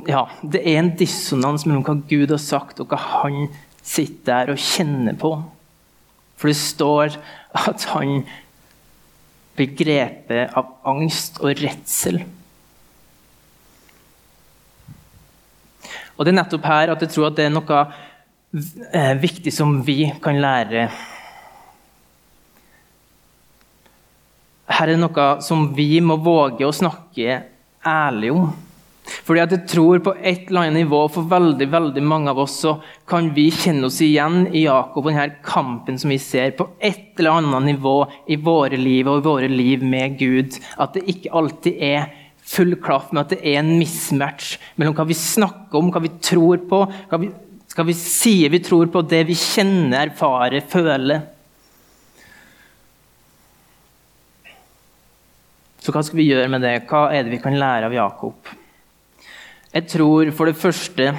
ja, 0.08 0.24
det 0.42 0.62
er 0.64 0.80
en 0.80 0.94
dissonans 0.98 1.66
mellom 1.66 1.84
hva 1.86 1.98
Gud 2.08 2.32
har 2.32 2.42
sagt, 2.42 2.80
og 2.80 2.90
hva 2.90 2.98
han 2.98 3.50
sitter 3.86 4.46
der 4.46 4.54
og 4.54 4.62
kjenner 4.62 5.18
på. 5.20 5.36
For 6.36 6.50
det 6.50 6.58
står 6.58 7.18
at 7.56 7.86
han 7.92 8.24
blir 9.56 9.72
grepet 9.76 10.56
av 10.56 10.74
angst 10.88 11.40
og 11.42 11.56
redsel. 11.58 12.20
Og 16.16 16.24
Det 16.24 16.32
er 16.32 16.38
nettopp 16.38 16.64
her 16.64 16.94
at 16.94 17.02
jeg 17.04 17.12
tror 17.12 17.28
at 17.28 17.36
det 17.36 17.46
er 17.48 17.52
noe 17.52 17.80
eh, 18.92 19.14
viktig 19.20 19.52
som 19.52 19.78
vi 19.84 20.06
kan 20.22 20.38
lære. 20.40 20.86
Her 24.66 24.88
er 24.88 24.94
det 24.94 25.02
noe 25.02 25.26
som 25.44 25.68
vi 25.76 26.00
må 26.04 26.16
våge 26.20 26.64
å 26.66 26.74
snakke 26.74 27.42
ærlig 27.86 28.32
om. 28.32 28.48
Fordi 29.26 29.42
at 29.42 29.52
jeg 29.54 29.66
tror 29.72 30.02
på 30.06 30.12
et 30.20 30.46
eller 30.46 30.68
annet 30.68 30.84
nivå 30.84 31.00
For 31.10 31.26
veldig 31.26 31.66
veldig 31.72 32.02
mange 32.06 32.30
av 32.30 32.38
oss 32.44 32.60
så 32.62 32.76
kan 33.10 33.32
vi 33.34 33.48
kjenne 33.54 33.88
oss 33.88 33.98
igjen 34.04 34.44
i 34.52 34.64
Jakob 34.66 35.06
og 35.06 35.10
denne 35.10 35.40
kampen 35.46 35.98
som 35.98 36.12
vi 36.14 36.20
ser 36.22 36.54
på 36.58 36.68
et 36.78 37.18
eller 37.18 37.40
annet 37.40 37.72
nivå 37.72 37.96
i 38.30 38.38
våre 38.38 38.78
liv 38.78 39.08
og 39.10 39.20
i 39.20 39.26
våre 39.26 39.50
liv 39.50 39.82
med 39.86 40.18
Gud. 40.20 40.58
At 40.78 40.94
det 40.94 41.06
ikke 41.10 41.34
alltid 41.38 41.82
er 41.82 42.08
full 42.46 42.76
klaff, 42.82 43.10
men 43.10 43.24
at 43.24 43.32
det 43.34 43.40
er 43.42 43.60
en 43.60 43.72
mismatch 43.80 44.56
mellom 44.78 44.94
hva 44.94 45.06
vi 45.08 45.16
snakker 45.18 45.80
om, 45.80 45.90
hva 45.90 46.02
vi 46.04 46.12
tror 46.22 46.62
på, 46.70 46.82
hva 47.10 47.18
vi, 47.18 47.30
hva 47.74 47.86
vi 47.88 47.96
sier 47.98 48.52
vi 48.54 48.62
tror 48.62 48.90
på, 48.94 49.02
det 49.10 49.24
vi 49.26 49.38
kjenner, 49.38 50.12
erfarer, 50.12 50.62
føler. 50.70 51.24
Så 55.82 55.94
hva 55.94 56.02
skal 56.06 56.18
vi 56.18 56.30
gjøre 56.30 56.50
med 56.50 56.62
det? 56.66 56.76
Hva 56.90 57.08
er 57.14 57.26
det 57.26 57.34
vi 57.34 57.42
kan 57.42 57.58
lære 57.58 57.90
av 57.90 57.94
Jakob? 57.94 58.54
Jeg 59.76 59.90
tror 59.92 60.30
for 60.32 60.48
det 60.48 60.56
første 60.56 61.10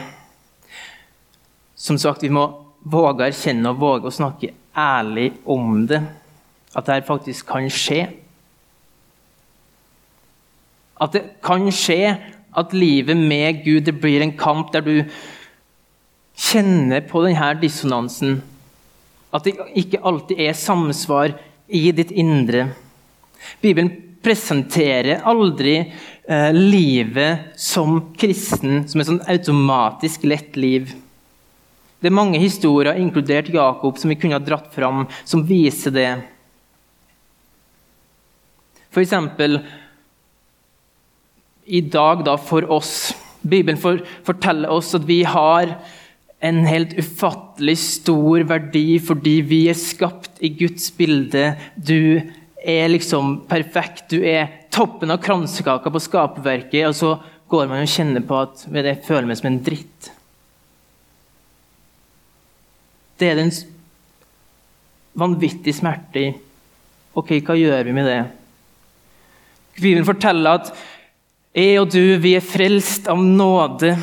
Som 1.78 1.98
sagt, 2.02 2.24
vi 2.26 2.34
må 2.34 2.48
våge 2.88 3.22
å 3.22 3.28
erkjenne 3.28 3.70
og 3.70 3.82
våge 3.82 4.10
å 4.10 4.16
snakke 4.16 4.50
ærlig 4.78 5.28
om 5.46 5.84
det. 5.90 6.00
At 6.74 6.88
dette 6.88 7.06
faktisk 7.06 7.46
kan 7.52 7.68
skje. 7.70 8.00
At 10.98 11.14
det 11.14 11.22
kan 11.46 11.68
skje 11.70 12.16
at 12.58 12.74
livet 12.74 13.20
med 13.20 13.62
Gud 13.66 13.86
det 13.86 13.94
blir 14.02 14.24
en 14.26 14.34
kamp 14.40 14.72
der 14.74 14.86
du 14.86 14.96
kjenner 16.48 17.06
på 17.06 17.22
denne 17.28 17.52
dissonansen. 17.62 18.40
At 19.30 19.46
det 19.46 19.58
ikke 19.78 20.02
alltid 20.02 20.42
er 20.48 20.58
samsvar 20.58 21.36
i 21.68 21.84
ditt 21.94 22.16
indre. 22.16 22.72
Bibelen 23.62 23.92
presenterer 24.26 25.22
aldri 25.28 25.82
eh, 26.28 26.54
livet 26.54 27.58
som 27.60 28.00
kristen 28.20 28.84
som 28.88 29.02
et 29.02 29.10
sånn 29.10 29.24
automatisk 29.28 30.28
lett 30.28 30.58
liv. 30.60 30.94
Det 31.98 32.12
er 32.12 32.14
mange 32.14 32.40
historier, 32.42 33.00
inkludert 33.00 33.50
Jakob, 33.50 33.98
som 33.98 34.12
vi 34.12 34.20
kunne 34.20 34.38
ha 34.38 34.44
dratt 34.44 34.70
fram, 34.76 35.08
som 35.26 35.46
viser 35.48 35.96
det. 35.96 36.10
For 38.94 39.02
eksempel 39.02 39.60
i 41.68 41.82
dag, 41.82 42.24
da, 42.26 42.38
for 42.40 42.68
oss. 42.72 43.14
Bibelen 43.42 43.80
for, 43.80 44.00
forteller 44.28 44.72
oss 44.74 44.94
at 44.98 45.06
vi 45.08 45.22
har 45.28 45.76
en 46.44 46.64
helt 46.70 46.94
ufattelig 47.00 47.78
stor 47.82 48.44
verdi 48.50 49.00
fordi 49.02 49.40
vi 49.46 49.62
er 49.72 49.78
skapt 49.78 50.42
i 50.44 50.52
Guds 50.58 50.90
bilde. 50.98 51.56
Du 51.76 52.22
er 52.68 52.90
liksom 52.92 53.42
perfekt. 53.48 54.10
Du 54.12 54.20
er 54.28 54.68
toppen 54.74 55.12
av 55.14 55.22
kransekaka 55.24 55.92
på 55.92 56.04
skaperverket, 56.04 56.84
og 56.90 56.96
så 56.96 57.14
går 57.48 57.70
man 57.70 57.86
og 57.86 57.92
kjenner 57.92 58.26
på 58.28 58.42
at 58.44 58.66
det 58.76 59.00
føler 59.08 59.30
meg 59.30 59.40
som 59.40 59.50
en 59.52 59.62
dritt. 59.64 60.12
Det 63.18 63.32
er 63.32 63.40
den 63.40 63.54
vanvittig 65.18 65.74
smerte 65.74 66.22
i. 66.22 66.28
Ok, 67.18 67.40
hva 67.48 67.56
gjør 67.58 67.88
vi 67.88 67.96
med 67.96 68.06
det? 68.06 68.20
Bibelen 69.78 70.06
forteller 70.06 70.60
at 70.60 70.70
jeg 71.58 71.80
og 71.82 71.90
du, 71.90 72.18
vi 72.22 72.36
er 72.38 72.46
frelst 72.46 73.08
av 73.10 73.18
nåde. 73.24 73.96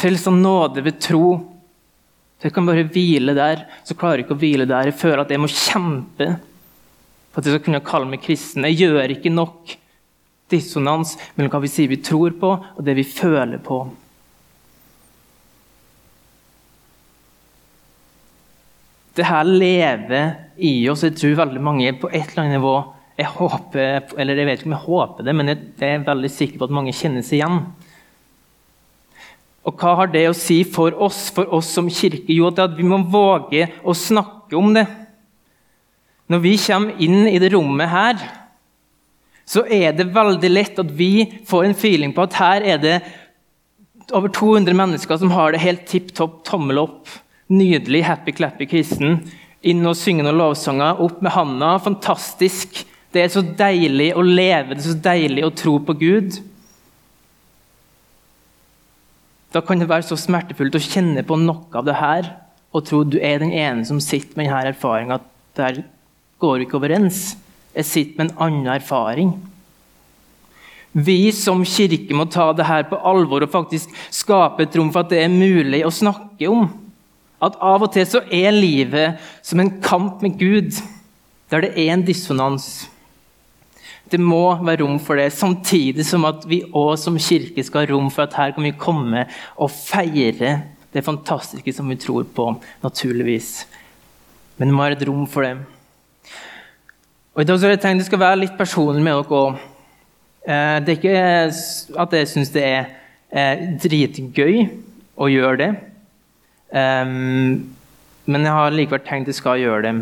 Frelst 0.00 0.26
av 0.26 0.34
nåde 0.34 0.82
ved 0.82 0.98
tro. 1.02 1.36
Så 2.40 2.48
jeg 2.48 2.56
kan 2.56 2.66
bare 2.66 2.88
hvile 2.88 3.36
der. 3.36 3.66
Så 3.86 3.94
klarer 3.98 4.22
jeg 4.22 4.26
ikke 4.26 4.38
å 4.38 4.40
hvile 4.40 4.66
der. 4.66 4.88
Jeg 4.90 4.98
føler 4.98 5.22
at 5.22 5.30
jeg 5.30 5.42
må 5.42 5.50
kjempe 5.52 6.32
for 7.30 7.40
at 7.40 7.46
jeg 7.46 7.56
skal 7.56 7.66
kunne 7.66 7.84
kalle 7.86 8.10
meg 8.10 8.22
kristen. 8.24 8.66
Jeg 8.66 8.90
gjør 8.90 9.14
ikke 9.14 9.32
nok 9.32 9.74
dissonans 10.50 11.14
mellom 11.36 11.52
hva 11.52 11.62
vi 11.62 11.70
sier 11.70 11.90
vi 11.90 12.00
tror 12.02 12.34
på, 12.38 12.52
og 12.58 12.86
det 12.86 12.96
vi 12.98 13.06
føler 13.06 13.62
på. 13.62 13.84
Det 19.14 19.26
her 19.26 19.44
lever 19.46 20.32
i 20.56 20.72
oss. 20.90 21.04
Jeg 21.06 21.18
tror 21.18 21.38
veldig 21.44 21.62
mange 21.62 21.92
på 22.00 22.10
et 22.10 22.30
eller 22.30 22.44
annet 22.44 22.58
nivå 22.58 22.74
jeg 23.20 23.28
håper, 23.36 24.14
eller 24.16 24.38
jeg 24.38 24.48
vet 24.48 24.60
ikke 24.60 24.68
om 24.70 24.74
jeg 24.74 24.86
håper 24.86 25.26
det, 25.26 25.32
men 25.36 25.50
jeg 25.52 25.58
er 25.84 26.04
veldig 26.06 26.30
sikker 26.32 26.60
på 26.60 26.68
at 26.70 26.72
mange 26.72 26.94
kjenner 26.96 27.24
seg 27.26 27.40
igjen. 27.40 27.58
Og 29.68 29.76
hva 29.76 29.92
har 29.98 30.08
det 30.08 30.22
å 30.30 30.36
si 30.36 30.62
for 30.64 30.96
oss, 31.04 31.26
for 31.36 31.50
oss 31.52 31.68
som 31.74 31.90
kirke? 31.92 32.32
Jo, 32.32 32.48
at 32.48 32.78
vi 32.78 32.86
må 32.86 33.02
våge 33.12 33.66
å 33.84 33.92
snakke 33.96 34.56
om 34.56 34.72
det. 34.72 34.86
Når 36.30 36.42
vi 36.44 36.52
kommer 36.62 37.02
inn 37.02 37.24
i 37.26 37.40
det 37.42 37.50
rommet 37.54 37.90
her, 37.90 38.20
så 39.50 39.64
er 39.66 39.96
det 39.98 40.12
veldig 40.14 40.50
lett 40.52 40.78
at 40.78 40.92
vi 40.94 41.26
får 41.48 41.66
en 41.66 41.74
feeling 41.74 42.14
på 42.14 42.22
at 42.22 42.36
her 42.38 42.66
er 42.76 42.78
det 42.82 42.98
over 44.14 44.30
200 44.30 44.76
mennesker 44.78 45.18
som 45.18 45.32
har 45.34 45.52
det 45.52 45.62
helt 45.62 45.82
tipp 45.90 46.12
topp, 46.14 46.44
tommel 46.46 46.78
opp. 46.82 47.10
Nydelig, 47.50 48.04
happy-clappy 48.06 48.68
kristen. 48.70 49.18
Inn 49.66 49.82
og 49.86 49.98
synge 49.98 50.22
noen 50.22 50.38
lovsanger, 50.38 51.02
opp 51.02 51.18
med 51.22 51.34
handa. 51.34 51.72
Fantastisk. 51.82 52.84
Det 53.10 53.24
er 53.24 53.32
så 53.32 53.42
deilig 53.42 54.12
å 54.14 54.22
leve, 54.22 54.76
det 54.76 54.84
er 54.84 54.92
så 54.92 55.00
deilig 55.02 55.42
å 55.46 55.54
tro 55.58 55.74
på 55.82 55.96
Gud. 55.98 56.38
Da 59.50 59.62
kan 59.66 59.82
det 59.82 59.90
være 59.90 60.06
så 60.06 60.14
smertefullt 60.18 60.78
å 60.78 60.84
kjenne 60.84 61.26
på 61.26 61.38
noe 61.42 61.74
av 61.74 61.88
det 61.88 61.98
her 61.98 62.28
og 62.70 62.84
tro 62.86 63.02
du 63.02 63.18
er 63.18 63.42
den 63.42 63.50
ene 63.50 63.82
som 63.86 63.98
sitter 63.98 64.38
med 64.38 64.46
denne 64.46 64.70
erfaringa. 64.70 65.18
Der 65.58 65.82
går 66.40 66.64
ikke 66.64 66.78
overens. 66.80 67.34
Jeg 67.76 67.86
sitter 67.86 68.18
med 68.18 68.30
en 68.30 68.44
annen 68.46 68.70
erfaring. 68.74 69.34
Vi 70.90 71.30
som 71.30 71.62
kirke 71.62 72.16
må 72.18 72.26
ta 72.26 72.48
det 72.56 72.66
her 72.66 72.88
på 72.90 72.98
alvor 73.06 73.44
og 73.46 73.52
faktisk 73.52 73.92
skape 74.10 74.64
et 74.64 74.78
rom 74.78 74.90
for 74.90 75.04
at 75.04 75.12
det 75.12 75.20
er 75.22 75.30
mulig 75.30 75.84
å 75.86 75.92
snakke 75.94 76.50
om. 76.50 76.66
At 77.40 77.56
av 77.62 77.86
og 77.86 77.92
til 77.94 78.08
så 78.08 78.24
er 78.26 78.50
livet 78.52 79.20
som 79.46 79.62
en 79.62 79.76
kamp 79.82 80.24
med 80.24 80.38
Gud. 80.40 80.74
der 81.50 81.60
det 81.62 81.72
er 81.74 81.92
en 81.92 82.02
dissonans. 82.06 82.86
Det 84.10 84.20
må 84.20 84.54
være 84.62 84.84
rom 84.84 85.00
for 85.02 85.18
det, 85.18 85.32
samtidig 85.32 86.04
som 86.06 86.24
at 86.24 86.44
vi 86.46 86.62
òg 86.62 86.94
som 86.98 87.18
kirke 87.18 87.62
skal 87.66 87.82
ha 87.82 87.90
rom 87.90 88.10
for 88.10 88.22
at 88.22 88.34
her 88.38 88.52
kan 88.54 88.62
vi 88.62 88.70
komme 88.78 89.24
og 89.56 89.70
feire 89.70 90.62
det 90.92 91.04
fantastiske 91.06 91.74
som 91.74 91.90
vi 91.90 91.98
tror 91.98 92.22
på, 92.22 92.46
naturligvis. 92.82 93.66
Men 94.58 94.68
det 94.68 94.74
må 94.76 94.86
være 94.86 94.98
et 95.00 95.06
rom 95.08 95.26
for 95.26 95.46
det. 95.46 95.56
Og 97.30 97.42
I 97.42 97.46
dag 97.46 97.60
har 97.62 97.70
jeg 97.70 98.04
skal 98.08 98.18
være 98.18 98.38
litt 98.40 98.56
personlig 98.58 99.04
med 99.06 99.20
dere. 99.30 99.58
Eh, 100.50 100.78
det 100.82 100.90
er 100.90 100.96
ikke 100.96 102.00
at 102.02 102.14
jeg 102.16 102.26
syns 102.26 102.50
det 102.50 102.64
er 102.66 102.88
eh, 103.30 103.60
dritgøy 103.84 104.56
å 105.14 105.28
gjøre 105.30 105.60
det. 105.60 105.68
Men 106.74 108.46
jeg 108.48 108.56
har 108.56 108.74
likevel 108.74 109.02
tenkt 109.06 109.30
jeg 109.30 109.38
skal 109.38 109.62
gjøre 109.62 109.84
det. 109.86 109.92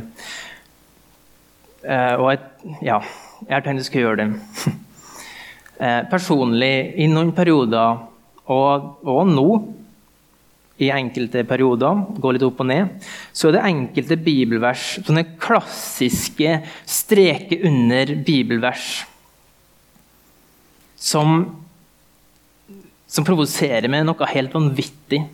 Eh, 1.84 2.14
og 2.16 2.30
jeg, 2.32 2.40
ja, 2.88 2.96
jeg 3.44 3.54
har 3.58 3.66
tenkt 3.66 3.84
jeg 3.84 3.90
skal 3.90 4.06
gjøre 4.06 4.24
det. 4.24 4.28
Personlig, 6.14 6.72
i 6.96 7.06
noen 7.12 7.34
perioder, 7.36 8.06
og, 8.48 8.88
og 9.04 9.28
nå 9.28 9.48
i 10.78 10.90
enkelte 10.94 11.42
perioder, 11.48 12.04
går 12.22 12.36
litt 12.36 12.44
opp 12.46 12.60
og 12.62 12.68
ned, 12.70 13.06
så 13.34 13.48
er 13.48 13.56
det 13.56 13.64
enkelte 13.66 14.18
bibelvers, 14.22 14.84
sånne 15.06 15.24
klassiske 15.42 16.60
streker 16.86 17.64
under 17.68 18.14
bibelvers, 18.26 18.86
som, 20.98 21.40
som 23.06 23.26
provoserer 23.26 23.90
meg 23.90 24.06
noe 24.06 24.30
helt 24.30 24.54
vanvittig. 24.54 25.24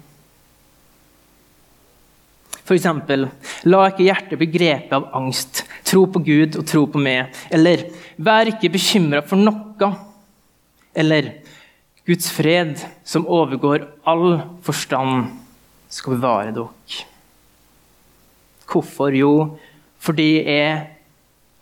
F.eks.: 2.64 2.86
La 3.68 3.82
ikke 3.90 4.06
hjertet 4.06 4.40
bli 4.40 4.48
grepet 4.48 4.92
av 4.96 5.10
angst. 5.16 5.64
Tro 5.84 6.06
på 6.08 6.22
Gud 6.24 6.56
og 6.56 6.64
tro 6.68 6.86
på 6.88 7.00
meg. 7.00 7.34
Eller 7.52 7.90
vær 8.16 8.48
ikke 8.48 8.72
bekymra 8.72 9.20
for 9.26 9.36
noe. 9.36 9.90
Eller 10.96 11.43
Guds 12.04 12.28
fred, 12.28 12.76
som 13.04 13.24
overgår 13.24 13.86
all 14.04 14.42
forstand, 14.64 15.30
skal 15.88 16.18
bevare 16.18 16.52
dere. 16.52 17.04
Hvorfor? 18.68 19.14
Jo, 19.14 19.32
fordi 20.02 20.42
jeg 20.42 20.74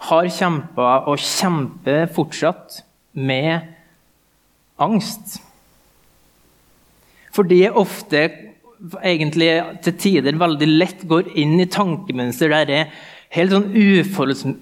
har 0.08 0.30
kjempa 0.34 0.88
og 1.10 1.20
kjemper 1.22 2.08
fortsatt 2.14 2.80
med 3.14 3.68
angst. 4.82 5.38
Fordi 7.32 7.62
jeg 7.62 7.76
ofte, 7.78 8.24
egentlig 8.98 9.52
til 9.84 9.94
tider, 10.00 10.40
veldig 10.40 10.68
lett 10.72 11.04
går 11.08 11.30
inn 11.38 11.54
i 11.62 11.68
tankemønster 11.70 12.50
der 12.50 12.72
jeg 12.72 12.90
helt 13.36 13.54
sånn 13.54 13.70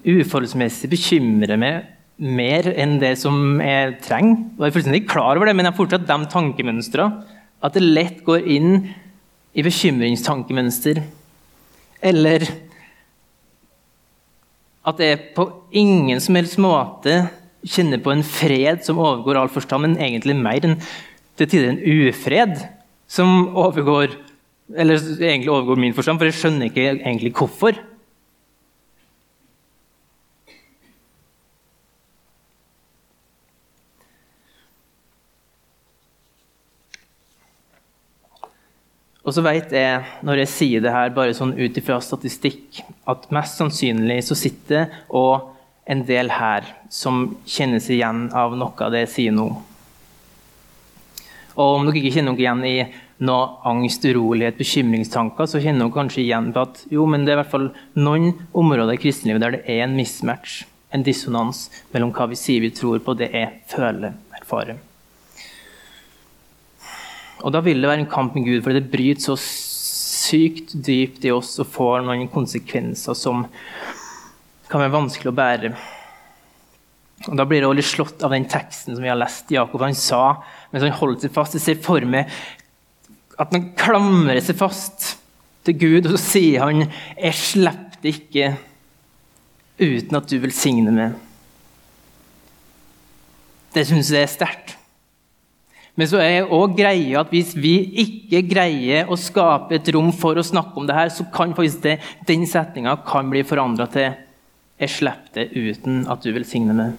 uforholdsmessig 0.05 0.91
bekymrer 0.91 1.57
meg 1.59 1.89
mer 2.21 2.67
enn 2.77 2.99
det 3.01 3.15
som 3.19 3.59
jeg 3.63 3.95
trenger. 4.05 4.43
Og 4.55 4.63
jeg 4.63 4.69
er 4.69 4.75
fullstendig 4.75 5.05
klar 5.09 5.35
over 5.39 5.49
det, 5.49 5.55
men 5.57 5.65
jeg 5.65 5.73
har 5.73 5.79
fortsatt 5.79 6.07
de 6.09 6.17
tankemønstrene. 6.31 7.23
At 7.61 7.77
det 7.77 7.85
lett 7.85 8.21
går 8.25 8.45
inn 8.49 8.75
i 9.57 9.65
bekymringstankemønster. 9.65 11.01
Eller 12.01 12.45
at 14.87 15.01
jeg 15.01 15.21
på 15.35 15.45
ingen 15.77 16.21
som 16.23 16.37
helst 16.37 16.57
måte 16.61 17.19
kjenner 17.61 18.01
på 18.01 18.13
en 18.13 18.23
fred 18.25 18.81
som 18.85 19.01
overgår 19.01 19.37
all 19.37 19.51
forstand, 19.53 19.85
men 19.85 19.99
egentlig 20.01 20.37
mer 20.37 20.65
enn 20.65 20.79
til 21.37 21.49
tider 21.49 21.73
en 21.73 21.83
ufred 22.07 22.57
som 23.11 23.51
overgår 23.57 24.15
eller 24.71 25.01
egentlig 25.19 25.51
overgår 25.51 25.79
min 25.83 25.95
forstand, 25.95 26.19
for 26.19 26.29
jeg 26.29 26.37
skjønner 26.37 26.69
ikke 26.69 26.85
egentlig 26.93 27.33
hvorfor. 27.35 27.75
Og 39.21 39.35
så 39.35 39.43
vet 39.45 39.73
jeg, 39.75 40.01
når 40.25 40.41
jeg 40.41 40.49
sier 40.49 40.81
det 40.81 40.93
her 40.93 41.11
bare 41.13 41.35
sånn 41.37 41.53
ut 41.53 41.75
ifra 41.77 41.99
statistikk, 42.01 42.81
at 43.09 43.27
mest 43.33 43.59
sannsynlig 43.59 44.23
så 44.25 44.37
sitter 44.37 44.89
og 45.07 45.51
en 45.91 46.01
del 46.07 46.31
her 46.33 46.65
som 46.93 47.35
kjenner 47.45 47.81
seg 47.83 47.99
igjen 47.99 48.25
av 48.37 48.55
noe 48.57 48.73
av 48.81 48.93
det 48.93 49.05
jeg 49.05 49.13
sier 49.15 49.37
nå. 49.37 49.47
Og 51.51 51.77
om 51.77 51.85
dere 51.85 52.01
ikke 52.01 52.15
kjenner 52.17 52.37
dere 52.37 52.45
igjen 52.47 52.65
i 52.65 52.75
noe 53.21 53.47
angst, 53.69 54.05
urolighet, 54.09 54.57
bekymringstanker, 54.57 55.45
så 55.45 55.61
kjenner 55.61 55.85
dere 55.85 55.97
kanskje 55.99 56.23
igjen 56.23 56.49
på 56.55 56.65
at 56.65 56.85
jo, 56.89 57.05
men 57.05 57.25
det 57.25 57.35
er 57.35 57.39
i 57.39 57.43
hvert 57.43 57.53
fall 57.53 57.71
noen 58.01 58.31
områder 58.57 58.95
i 58.97 59.01
kristenlivet 59.03 59.43
der 59.43 59.57
det 59.59 59.65
er 59.69 59.85
en 59.85 59.97
mismatch, 59.97 60.63
en 60.89 61.05
dissonans 61.05 61.67
mellom 61.93 62.13
hva 62.15 62.31
vi 62.31 62.39
sier 62.39 62.63
vi 62.65 62.73
tror 62.73 63.03
på, 63.03 63.13
og 63.13 63.21
det 63.21 63.29
jeg 63.35 63.61
føler, 63.69 64.17
erfarer. 64.41 64.81
Og 67.41 67.53
da 67.53 67.61
vil 67.65 67.81
det 67.81 67.89
være 67.89 68.03
en 68.03 68.11
kamp 68.11 68.35
med 68.37 68.45
Gud, 68.45 68.61
for 68.63 68.75
det 68.75 68.89
bryter 68.91 69.23
så 69.23 69.37
sykt 69.37 70.75
dypt 70.85 71.25
i 71.25 71.33
oss 71.33 71.55
og 71.61 71.69
får 71.73 72.05
noen 72.05 72.29
konsekvenser 72.31 73.17
som 73.17 73.45
kan 74.71 74.83
være 74.83 74.93
vanskelig 74.93 75.31
å 75.31 75.35
bære. 75.35 75.71
Og 77.29 77.37
Da 77.37 77.45
blir 77.45 77.61
det 77.61 77.69
litt 77.77 77.89
slått 77.89 78.23
av 78.25 78.33
den 78.33 78.47
teksten 78.49 78.95
som 78.95 79.03
vi 79.03 79.09
har 79.11 79.19
lest. 79.19 79.51
Jakob 79.53 79.81
han 79.83 79.97
sa 79.97 80.41
mens 80.71 80.85
han 80.85 80.97
holdt 80.97 81.25
seg 81.25 81.33
fast. 81.35 81.57
Jeg 81.57 81.65
ser 81.65 81.83
for 81.83 82.05
meg 82.07 82.31
at 83.41 83.53
han 83.53 83.71
klamrer 83.77 84.41
seg 84.43 84.57
fast 84.59 85.15
til 85.65 85.77
Gud, 85.77 86.07
og 86.07 86.15
så 86.15 86.21
sier 86.21 86.63
han 86.65 86.89
'Jeg 87.17 87.33
slipper 87.33 88.01
det 88.01 88.15
ikke 88.15 88.57
uten 89.79 90.17
at 90.17 90.27
du 90.27 90.39
velsigner 90.39 90.91
meg'. 90.91 91.13
Det 93.73 93.87
syns 93.87 94.11
jeg 94.11 94.23
er 94.23 94.27
sterkt. 94.27 94.80
Men 95.99 96.07
så 96.07 96.21
er 96.23 96.47
òg 96.47 96.77
greia 96.77 97.19
at 97.19 97.31
hvis 97.33 97.51
vi 97.59 97.73
ikke 98.05 98.41
greier 98.47 99.09
å 99.11 99.17
skape 99.19 99.75
et 99.75 99.89
rom 99.91 100.11
for 100.15 100.39
å 100.39 100.45
snakke 100.45 100.79
om 100.79 100.87
det 100.87 100.95
her, 100.95 101.11
så 101.11 101.25
kan 101.33 101.55
faktisk 101.57 101.83
det, 101.83 101.97
den 102.27 102.45
setninga 102.47 102.95
bli 103.29 103.43
forandra 103.43 103.87
til 103.91 104.13
'Jeg 104.79 104.89
slipper 104.89 105.33
det 105.33 105.51
uten 105.53 106.07
at 106.09 106.23
du 106.23 106.31
velsigner 106.31 106.73
meg'. 106.73 106.97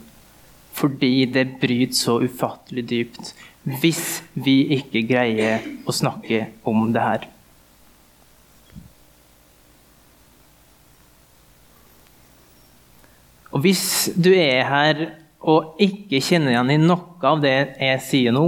Fordi 0.72 1.24
det 1.24 1.60
bryter 1.60 1.94
så 1.94 2.20
ufattelig 2.20 2.88
dypt 2.88 3.34
hvis 3.64 4.22
vi 4.34 4.74
ikke 4.78 5.06
greier 5.06 5.60
å 5.86 5.92
snakke 5.92 6.46
om 6.64 6.92
det 6.92 7.02
her. 7.02 7.28
Og 13.52 13.60
hvis 13.60 14.10
du 14.16 14.32
er 14.32 14.64
her 14.64 15.02
og 15.42 15.76
ikke 15.82 16.22
kjenner 16.24 16.54
igjen 16.54 16.70
i 16.70 16.80
noe 16.80 17.28
av 17.28 17.42
det 17.42 17.76
jeg 17.76 18.00
sier 18.06 18.34
nå, 18.34 18.46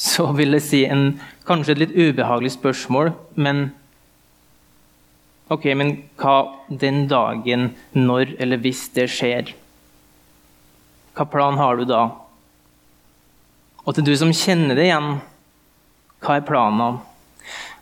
så 0.00 0.30
vil 0.32 0.56
jeg 0.56 0.64
si 0.64 0.80
en, 0.88 1.12
kanskje 1.44 1.74
et 1.74 1.82
litt 1.82 1.98
ubehagelig 1.98 2.56
spørsmål, 2.56 3.12
men 3.36 3.70
Ok, 5.50 5.64
men 5.74 5.96
hva 6.14 6.36
den 6.70 7.08
dagen, 7.10 7.72
når 7.90 8.36
eller 8.38 8.60
hvis 8.62 8.84
det 8.94 9.08
skjer? 9.10 9.48
Hva 11.18 11.24
plan 11.26 11.58
har 11.58 11.80
du 11.80 11.88
da? 11.90 12.04
Og 13.82 13.96
til 13.96 14.06
du 14.06 14.12
som 14.14 14.30
kjenner 14.30 14.78
det 14.78 14.84
igjen, 14.86 15.16
hva 16.22 16.36
er 16.38 16.46
planen? 16.46 17.00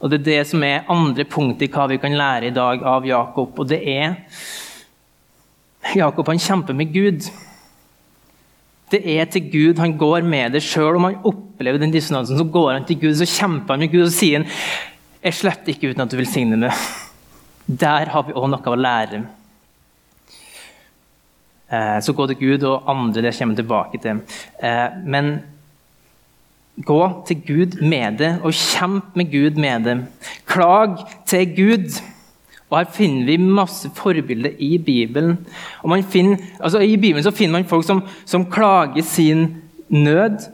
Og 0.01 0.09
Det 0.09 0.21
er 0.21 0.25
det 0.31 0.47
som 0.49 0.65
er 0.65 0.89
andre 0.89 1.27
punkt 1.29 1.61
i 1.61 1.69
hva 1.69 1.85
vi 1.91 1.99
kan 2.01 2.17
lære 2.17 2.49
i 2.49 2.55
dag 2.57 2.83
av 2.87 3.05
Jakob. 3.05 3.53
Og 3.59 3.69
det 3.69 3.83
er 3.85 4.17
Jakob 5.99 6.29
han 6.33 6.41
kjemper 6.41 6.73
med 6.73 6.95
Gud. 6.95 7.29
Det 8.93 9.01
er 9.05 9.27
til 9.29 9.51
Gud 9.53 9.81
han 9.83 9.97
går 10.01 10.25
med 10.25 10.57
det. 10.57 10.63
Selv 10.65 10.97
om 10.97 11.09
han 11.09 11.19
opplever 11.29 11.81
den 11.81 11.93
dissonansen, 11.93 12.39
så 12.39 12.45
går 12.45 12.73
han 12.73 12.87
til 12.89 13.01
Gud 13.03 13.19
så 13.19 13.29
kjemper 13.29 13.75
han 13.75 13.85
med 13.85 13.93
Gud 13.93 14.07
og 14.07 14.15
sier 14.15 14.41
han, 14.41 14.49
jeg 15.19 15.35
slipper 15.35 15.75
ikke 15.75 15.91
uten 15.91 16.05
at 16.05 16.13
du 16.13 16.17
velsigner 16.21 16.61
meg. 16.61 16.87
Der 17.69 18.09
har 18.15 18.25
vi 18.25 18.37
òg 18.39 18.49
noe 18.49 18.73
å 18.73 18.79
lære. 18.79 19.25
Eh, 21.69 21.99
så 22.01 22.15
gå 22.17 22.27
til 22.31 22.39
Gud 22.41 22.65
og 22.65 22.87
andre, 22.89 23.27
det 23.27 23.35
kommer 23.37 23.57
jeg 23.57 23.65
tilbake 23.65 24.01
til. 24.01 24.23
Eh, 24.65 25.01
men 25.05 25.33
gå 26.87 27.01
til 27.29 27.43
Gud 27.45 27.81
med 27.83 28.23
det, 28.23 28.31
og 28.43 28.55
kjemp 28.55 29.17
med 29.19 29.33
Gud 29.33 29.59
med 29.61 29.85
det. 29.85 29.99
Klag 30.47 30.97
til 31.27 31.57
Gud. 31.57 31.99
Og 32.69 32.77
Her 32.77 32.91
finner 32.93 33.25
vi 33.31 33.39
masse 33.41 33.89
forbilder 33.97 34.59
i 34.61 34.77
Bibelen. 34.79 35.39
Finner, 36.13 36.37
altså 36.61 36.83
I 36.85 36.97
Bibelen 36.97 37.25
så 37.25 37.33
finner 37.33 37.59
man 37.59 37.69
folk 37.69 37.87
som, 37.87 38.03
som, 38.29 38.45
klager 38.53 39.03
sin 39.03 39.47
nød, 39.89 40.45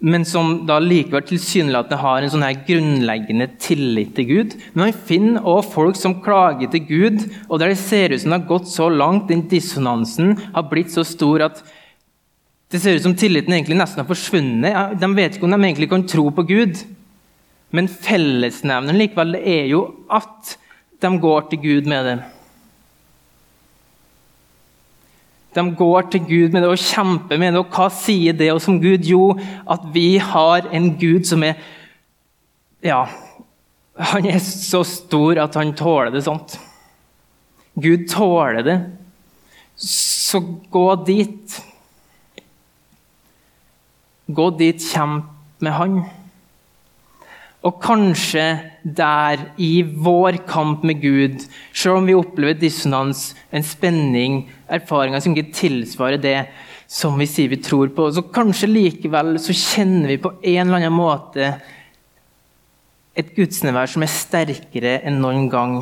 men 0.00 0.24
som 0.24 0.62
da 0.68 0.78
likevel 0.80 1.26
tilsynelatende 1.28 1.98
har 2.00 2.22
en 2.22 2.32
sånn 2.32 2.46
her 2.46 2.62
grunnleggende 2.68 3.50
tillit 3.60 4.14
til 4.16 4.28
Gud. 4.30 4.54
Men 4.72 4.86
man 4.86 5.02
finner 5.10 5.44
også 5.44 5.74
folk 5.74 5.98
som 5.98 6.20
klager 6.24 6.70
til 6.72 6.86
Gud, 6.86 7.26
og 7.50 7.58
der 7.60 7.74
det 7.74 7.82
ser 7.82 8.14
ut 8.14 8.22
som 8.22 8.32
det 8.32 8.38
har 8.38 8.48
gått 8.48 8.70
så 8.70 8.88
langt, 8.88 9.28
den 9.28 9.44
dissonansen 9.50 10.38
har 10.54 10.70
blitt 10.70 10.94
så 10.94 11.04
stor 11.04 11.50
at 11.50 11.60
det 12.70 12.78
ser 12.78 12.94
ut 12.94 13.02
som 13.02 13.18
tilliten 13.18 13.52
egentlig 13.52 13.80
nesten 13.80 14.04
har 14.04 14.08
forsvunnet. 14.08 14.96
De 15.02 15.12
vet 15.18 15.34
ikke 15.34 15.48
om 15.48 15.56
de 15.56 15.58
egentlig 15.66 15.90
kan 15.90 16.06
tro 16.06 16.28
på 16.30 16.46
Gud. 16.46 16.78
Men 17.74 17.90
fellesnevneren 17.90 18.98
likevel 18.98 19.36
er 19.40 19.66
jo 19.70 19.82
at 20.10 20.54
de 21.00 21.10
går 21.20 21.48
til 21.50 21.62
Gud 21.62 21.88
med 21.88 22.04
det. 22.04 22.18
De 25.54 25.64
går 25.74 26.10
til 26.12 26.22
Gud 26.28 26.52
med 26.52 26.62
det 26.62 26.70
og 26.70 26.78
kjemper 26.78 27.40
med 27.40 27.54
det. 27.54 27.62
Og 27.62 27.74
hva 27.74 27.88
sier 27.94 28.36
det 28.36 28.52
oss 28.52 28.68
om 28.70 28.78
Gud? 28.82 29.06
Jo, 29.06 29.32
at 29.70 29.88
vi 29.94 30.18
har 30.22 30.68
en 30.70 30.92
Gud 31.00 31.26
som 31.28 31.44
er 31.46 31.58
Ja, 32.80 33.04
han 34.00 34.24
er 34.30 34.38
så 34.40 34.80
stor 34.88 35.36
at 35.42 35.56
han 35.58 35.74
tåler 35.76 36.14
det 36.14 36.22
sånt. 36.24 36.54
Gud 37.76 38.06
tåler 38.08 38.62
det. 38.64 38.78
Så 39.76 40.40
gå 40.72 40.86
dit. 41.04 41.58
Gå 44.30 44.46
dit, 44.56 44.80
kjemp 44.80 45.28
med 45.60 45.76
han. 45.76 46.00
Og 47.60 47.76
kanskje 47.82 48.44
der, 48.82 49.42
i 49.60 49.82
vår 49.84 50.38
kamp 50.48 50.84
med 50.88 51.02
Gud, 51.02 51.42
selv 51.76 51.98
om 51.98 52.08
vi 52.08 52.16
opplever 52.16 52.56
dissonans, 52.56 53.34
en 53.52 53.66
spenning, 53.66 54.46
erfaringer 54.64 55.20
som 55.20 55.36
ikke 55.36 55.52
tilsvarer 55.58 56.22
det 56.22 56.38
som 56.90 57.20
vi 57.20 57.28
sier 57.28 57.52
vi 57.52 57.60
tror 57.62 57.92
på, 57.94 58.08
så 58.10 58.24
kanskje 58.32 58.70
likevel 58.70 59.36
så 59.42 59.54
kjenner 59.54 60.14
vi 60.14 60.22
på 60.24 60.32
en 60.40 60.62
eller 60.64 60.80
annen 60.80 60.96
måte 60.96 61.52
et 63.20 63.34
gudsnevær 63.36 63.90
som 63.90 64.06
er 64.06 64.14
sterkere 64.14 64.96
enn 65.06 65.20
noen 65.20 65.46
gang. 65.52 65.80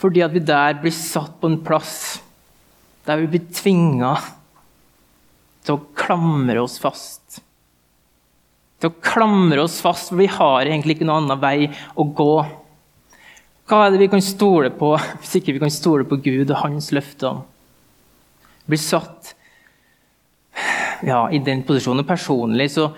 Fordi 0.00 0.24
at 0.24 0.32
vi 0.34 0.42
der 0.42 0.80
blir 0.80 0.94
satt 0.96 1.36
på 1.38 1.52
en 1.52 1.60
plass 1.62 2.22
der 3.06 3.20
vi 3.20 3.28
blir 3.34 3.48
tvinga 3.52 4.14
til 5.62 5.76
å 5.76 5.84
klamre 5.98 6.62
oss 6.62 6.78
fast 6.82 7.21
til 8.82 8.90
å 8.90 8.98
klamre 9.04 9.62
oss 9.62 9.78
fast, 9.84 10.10
for 10.10 10.18
vi 10.18 10.26
har 10.30 10.66
egentlig 10.66 10.98
ikke 10.98 11.06
noen 11.06 11.28
annen 11.28 11.42
vei 11.42 11.68
å 11.94 12.06
gå. 12.18 12.34
Hva 13.70 13.84
er 13.84 13.94
det 13.94 14.02
vi 14.02 14.10
kan 14.10 14.24
stole 14.24 14.72
på 14.74 14.90
hvis 14.96 15.36
ikke 15.38 15.54
vi 15.54 15.62
kan 15.62 15.72
stole 15.72 16.06
på 16.08 16.18
Gud 16.24 16.50
og 16.50 16.58
hans 16.64 16.90
løfter? 16.94 17.44
Blir 18.66 18.82
satt 18.82 19.36
ja, 21.06 21.24
i 21.30 21.38
den 21.42 21.62
posisjonen. 21.66 22.06
Personlig 22.06 22.72
så 22.74 22.90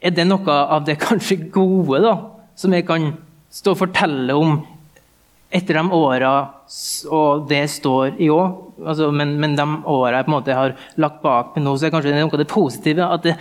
er 0.00 0.12
det 0.16 0.28
noe 0.28 0.58
av 0.76 0.84
det 0.84 1.00
kanskje 1.00 1.42
gode 1.52 2.02
da, 2.04 2.14
som 2.56 2.76
jeg 2.76 2.86
kan 2.88 3.10
stå 3.52 3.74
og 3.74 3.82
fortelle 3.86 4.36
om 4.36 4.60
etter 5.50 5.74
de 5.80 5.82
åra 5.96 6.34
og 7.10 7.48
det 7.50 7.64
står 7.72 8.20
i 8.22 8.28
år. 8.30 8.52
Altså, 8.86 9.10
men, 9.12 9.34
men, 9.42 9.56
de 9.58 9.66
åra 9.90 10.20
jeg 10.20 10.28
på 10.28 10.30
en 10.30 10.36
måte 10.36 10.56
har 10.56 10.76
lagt 11.02 11.18
bak 11.24 11.56
meg 11.56 11.64
nå, 11.66 11.74
så 11.74 11.86
er 11.86 11.90
det 11.90 11.96
kanskje 11.96 12.14
noe 12.14 12.30
av 12.30 12.40
det 12.40 12.48
positive. 12.52 13.08
at 13.16 13.26
det, 13.26 13.34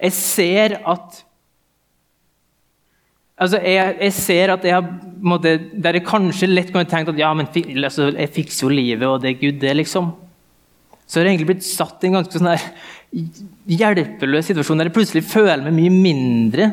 jeg 0.00 0.12
ser 0.12 0.80
at 0.84 1.22
Altså, 3.36 3.58
jeg, 3.60 3.96
jeg, 4.00 4.12
ser 4.16 4.50
at 4.54 4.62
jeg 4.64 4.72
har 4.72 4.86
måtte, 5.20 5.50
Der 5.76 5.98
jeg 5.98 6.06
kanskje 6.08 6.48
lett 6.48 6.70
kunne 6.72 6.88
tenkt 6.88 7.10
at 7.12 7.18
ja, 7.20 7.34
men 7.36 7.50
altså, 7.84 8.08
jeg 8.14 8.32
fikser 8.32 8.64
jo 8.64 8.72
livet, 8.72 9.04
og 9.04 9.20
det 9.20 9.34
er 9.34 9.42
Gud, 9.42 9.58
det, 9.60 9.74
liksom. 9.76 10.08
Så 11.04 11.20
har 11.20 11.26
jeg 11.26 11.36
egentlig 11.36 11.50
blitt 11.52 11.66
satt 11.68 12.00
i 12.02 12.08
en 12.08 12.16
ganske 12.16 12.40
sånn 12.40 12.56
hjelpeløs 13.70 14.48
situasjon 14.48 14.80
der 14.80 14.88
jeg 14.88 14.96
plutselig 14.96 15.22
føler 15.28 15.62
meg 15.68 15.76
mye 15.76 15.92
mindre. 15.92 16.70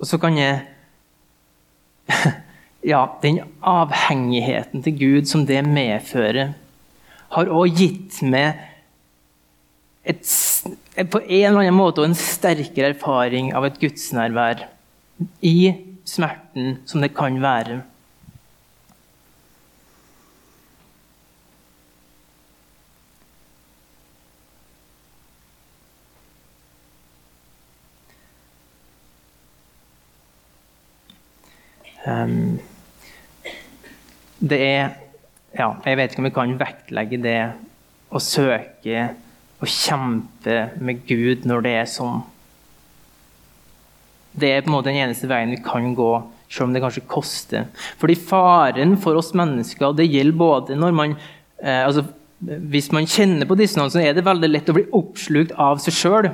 Og 0.00 0.08
så 0.08 0.20
kan 0.22 0.38
jeg 0.38 0.62
Ja, 2.92 3.02
den 3.20 3.42
avhengigheten 3.60 4.80
til 4.86 4.94
Gud 4.96 5.28
som 5.28 5.42
det 5.44 5.60
medfører 5.66 6.54
har 7.34 7.50
òg 7.50 7.78
gitt 7.78 8.20
meg 8.26 8.58
et, 10.02 10.24
på 11.12 11.20
en 11.20 11.46
eller 11.52 11.60
annen 11.62 11.76
måte 11.76 12.02
en 12.04 12.16
sterkere 12.18 12.94
erfaring 12.94 13.52
av 13.54 13.68
et 13.68 13.78
gudsnærvær 13.82 14.66
i 15.46 15.72
smerten 16.08 16.80
som 16.88 17.04
det 17.04 17.12
kan 17.14 17.38
være. 17.42 17.82
Um, 32.10 32.58
det 34.40 34.58
er 34.64 35.09
ja, 35.56 35.72
jeg 35.84 35.98
vet 35.98 36.12
ikke 36.12 36.22
om 36.22 36.28
vi 36.28 36.34
kan 36.34 36.58
vektlegge 36.60 37.18
det 37.22 37.40
å 38.10 38.20
søke 38.22 39.08
og 39.60 39.68
kjempe 39.68 40.60
med 40.80 41.02
Gud 41.08 41.46
når 41.48 41.64
det 41.66 41.72
er 41.80 41.88
sånn. 41.90 42.22
Det 44.30 44.50
er 44.50 44.62
på 44.62 44.70
en 44.70 44.76
måte 44.76 44.92
den 44.92 45.00
eneste 45.02 45.28
veien 45.30 45.50
vi 45.52 45.58
kan 45.62 45.90
gå, 45.98 46.12
selv 46.50 46.68
om 46.68 46.74
det 46.74 46.82
kanskje 46.84 47.06
koster. 47.10 47.66
Fordi 48.00 48.16
faren 48.16 48.94
for 49.02 49.18
oss 49.18 49.32
mennesker 49.36 49.96
det 49.98 50.08
gjelder 50.08 50.38
både 50.38 50.78
når 50.78 50.96
man 50.96 51.16
eh, 51.16 51.84
altså, 51.86 52.06
Hvis 52.40 52.86
man 52.88 53.04
kjenner 53.04 53.44
på 53.44 53.52
dissonansen, 53.58 54.00
så 54.00 54.06
er 54.08 54.14
det 54.16 54.24
veldig 54.24 54.48
lett 54.48 54.70
å 54.72 54.72
bli 54.72 54.86
oppslukt 54.96 55.50
av 55.60 55.76
seg 55.84 55.92
sjøl. 55.92 56.28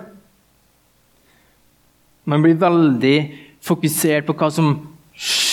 Man 2.31 2.45
blir 2.45 2.61
veldig 2.61 3.17
fokusert 3.67 4.29
på 4.29 4.37
hva 4.39 4.53
som 4.55 4.77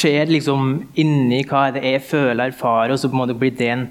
skjer 0.04 0.32
liksom 0.32 0.76
inni 1.00 1.42
hva 1.48 1.68
er 1.70 1.78
det 1.78 1.86
jeg 1.88 2.04
føler, 2.10 2.52
erfarer, 2.52 2.94
og 2.94 3.00
så 3.00 3.10
på 3.10 3.18
en 3.18 3.24
måte 3.24 3.38
blir 3.40 3.56
det 3.56 3.72
en 3.72 3.88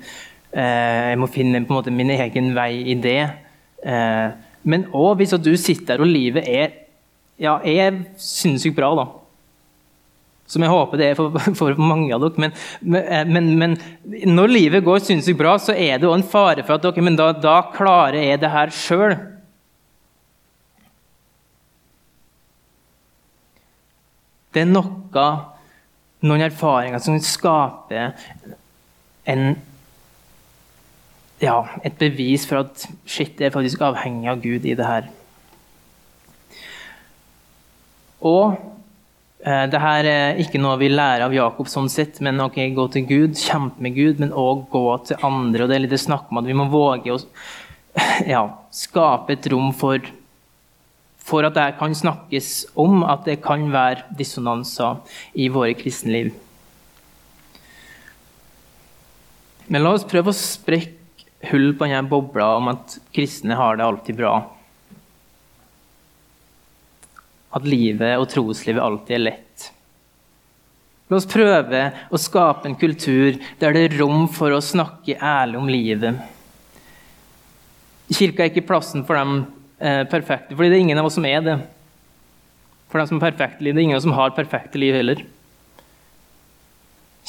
eh, 0.52 1.10
Jeg 1.12 1.20
må 1.20 1.30
finne 1.32 1.64
på 1.64 1.72
en 1.72 1.78
måte 1.80 1.94
min 1.94 2.12
egen 2.12 2.52
vei 2.56 2.72
i 2.92 2.96
det. 3.00 3.22
Eh, 3.82 4.28
men 4.62 4.86
òg 4.94 5.18
hvis 5.18 5.34
du 5.42 5.54
sitter 5.56 5.96
der 5.96 6.04
og 6.04 6.12
livet 6.12 6.46
er 6.46 6.78
ja, 7.42 7.56
er 7.64 8.04
sinnssykt 8.20 8.76
bra, 8.76 8.92
da. 8.94 9.08
Som 10.52 10.62
jeg 10.62 10.70
håper 10.70 11.00
det 11.00 11.06
er 11.08 11.18
for, 11.18 11.34
for 11.58 11.80
mange 11.80 12.12
av 12.14 12.22
dere. 12.22 12.44
Men, 12.44 13.32
men, 13.32 13.50
men, 13.58 13.76
når 14.28 14.52
livet 14.52 14.86
går 14.86 15.02
sinnssykt 15.02 15.40
bra, 15.40 15.56
så 15.58 15.74
er 15.74 15.98
det 15.98 16.08
òg 16.08 16.18
en 16.20 16.26
fare 16.28 16.62
for 16.66 16.76
at 16.76 16.84
dere 16.84 17.04
men 17.04 17.18
da, 17.18 17.32
da 17.34 17.58
klarer 17.74 18.20
jeg 18.20 18.42
det 18.42 18.52
her 18.52 18.74
sjøl. 18.76 19.16
Det 24.52 24.66
er 24.66 24.68
noe 24.68 25.26
noen 26.22 26.44
erfaringer 26.46 27.02
som 27.02 27.18
skaper 27.22 28.12
en, 29.28 29.56
ja, 31.42 31.56
et 31.82 31.98
bevis 31.98 32.46
for 32.48 32.62
at 32.62 32.86
shit, 33.04 33.38
jeg 33.38 33.50
er 33.50 33.54
faktisk 33.54 33.82
avhengig 33.82 34.30
av 34.30 34.42
Gud 34.42 34.66
i 34.66 34.76
det 34.78 34.86
her. 34.86 35.10
Og 38.22 38.54
eh, 39.42 39.66
det 39.70 39.82
her 39.82 40.06
er 40.06 40.40
ikke 40.42 40.62
noe 40.62 40.78
vi 40.80 40.92
lærer 40.92 41.26
av 41.26 41.34
Jakob, 41.34 41.70
sånn 41.70 41.90
sett, 41.90 42.22
men 42.22 42.42
ok, 42.42 42.60
gå 42.76 42.86
til 42.94 43.06
Gud, 43.08 43.36
kjempe 43.38 43.82
med 43.82 43.98
Gud, 43.98 44.22
men 44.22 44.34
òg 44.34 44.68
gå 44.70 44.86
til 45.08 45.26
andre. 45.26 45.64
og 45.64 45.70
Det 45.72 45.78
er 45.78 45.86
litt 45.88 45.98
snakk 46.02 46.30
om 46.30 46.42
at 46.42 46.50
vi 46.50 46.58
må 46.58 46.70
våge 46.70 47.16
å 47.16 47.20
ja, 48.34 48.46
skape 48.74 49.34
et 49.34 49.50
rom 49.52 49.74
for 49.76 49.98
for 51.22 51.46
at 51.46 51.54
det 51.56 51.68
kan 51.78 51.94
snakkes 51.94 52.50
om 52.78 53.02
at 53.06 53.26
det 53.28 53.38
kan 53.44 53.68
være 53.72 54.08
dissonanser 54.18 54.98
i 55.38 55.48
våre 55.52 55.74
kristenliv. 55.78 56.32
Men 59.72 59.84
la 59.84 59.94
oss 59.94 60.08
prøve 60.08 60.32
å 60.32 60.36
sprekke 60.36 60.98
hull 61.52 61.72
på 61.78 61.86
denne 61.86 62.02
bobla 62.10 62.48
om 62.58 62.72
at 62.74 62.98
kristne 63.14 63.56
har 63.58 63.78
det 63.78 63.86
alltid 63.86 64.18
bra. 64.18 64.34
At 67.52 67.68
livet 67.68 68.18
og 68.18 68.28
troslivet 68.32 68.82
alltid 68.82 69.16
er 69.16 69.24
lett. 69.30 69.70
La 71.08 71.18
oss 71.18 71.28
prøve 71.28 71.80
å 72.08 72.20
skape 72.20 72.68
en 72.68 72.78
kultur 72.80 73.36
der 73.60 73.74
det 73.74 73.86
er 73.86 73.98
rom 74.00 74.26
for 74.32 74.54
å 74.54 74.62
snakke 74.64 75.18
ærlig 75.20 75.58
om 75.60 75.68
livet. 75.68 76.22
Kirka 78.12 78.44
er 78.44 78.52
ikke 78.52 78.68
plassen 78.68 79.04
for 79.08 79.16
dem 79.16 79.44
eh, 79.82 80.02
perfekte. 80.08 80.56
Fordi 80.56 80.70
det 80.70 80.78
er 80.78 80.84
ingen 80.86 81.02
av 81.02 81.10
oss 81.10 81.18
som 81.18 81.26
er 81.28 81.42
det. 81.44 81.58
For 82.92 83.00
dem 83.00 83.10
som 83.10 83.20
er 83.20 83.30
perfekte 83.30 83.64
liv. 83.64 83.74
Det 83.74 83.82
er 83.82 83.88
ingen 83.88 83.98
av 83.98 84.02
oss 84.02 84.08
som 84.08 84.16
har 84.16 84.36
perfekte 84.36 84.80
liv 84.80 84.96
heller. 84.96 85.24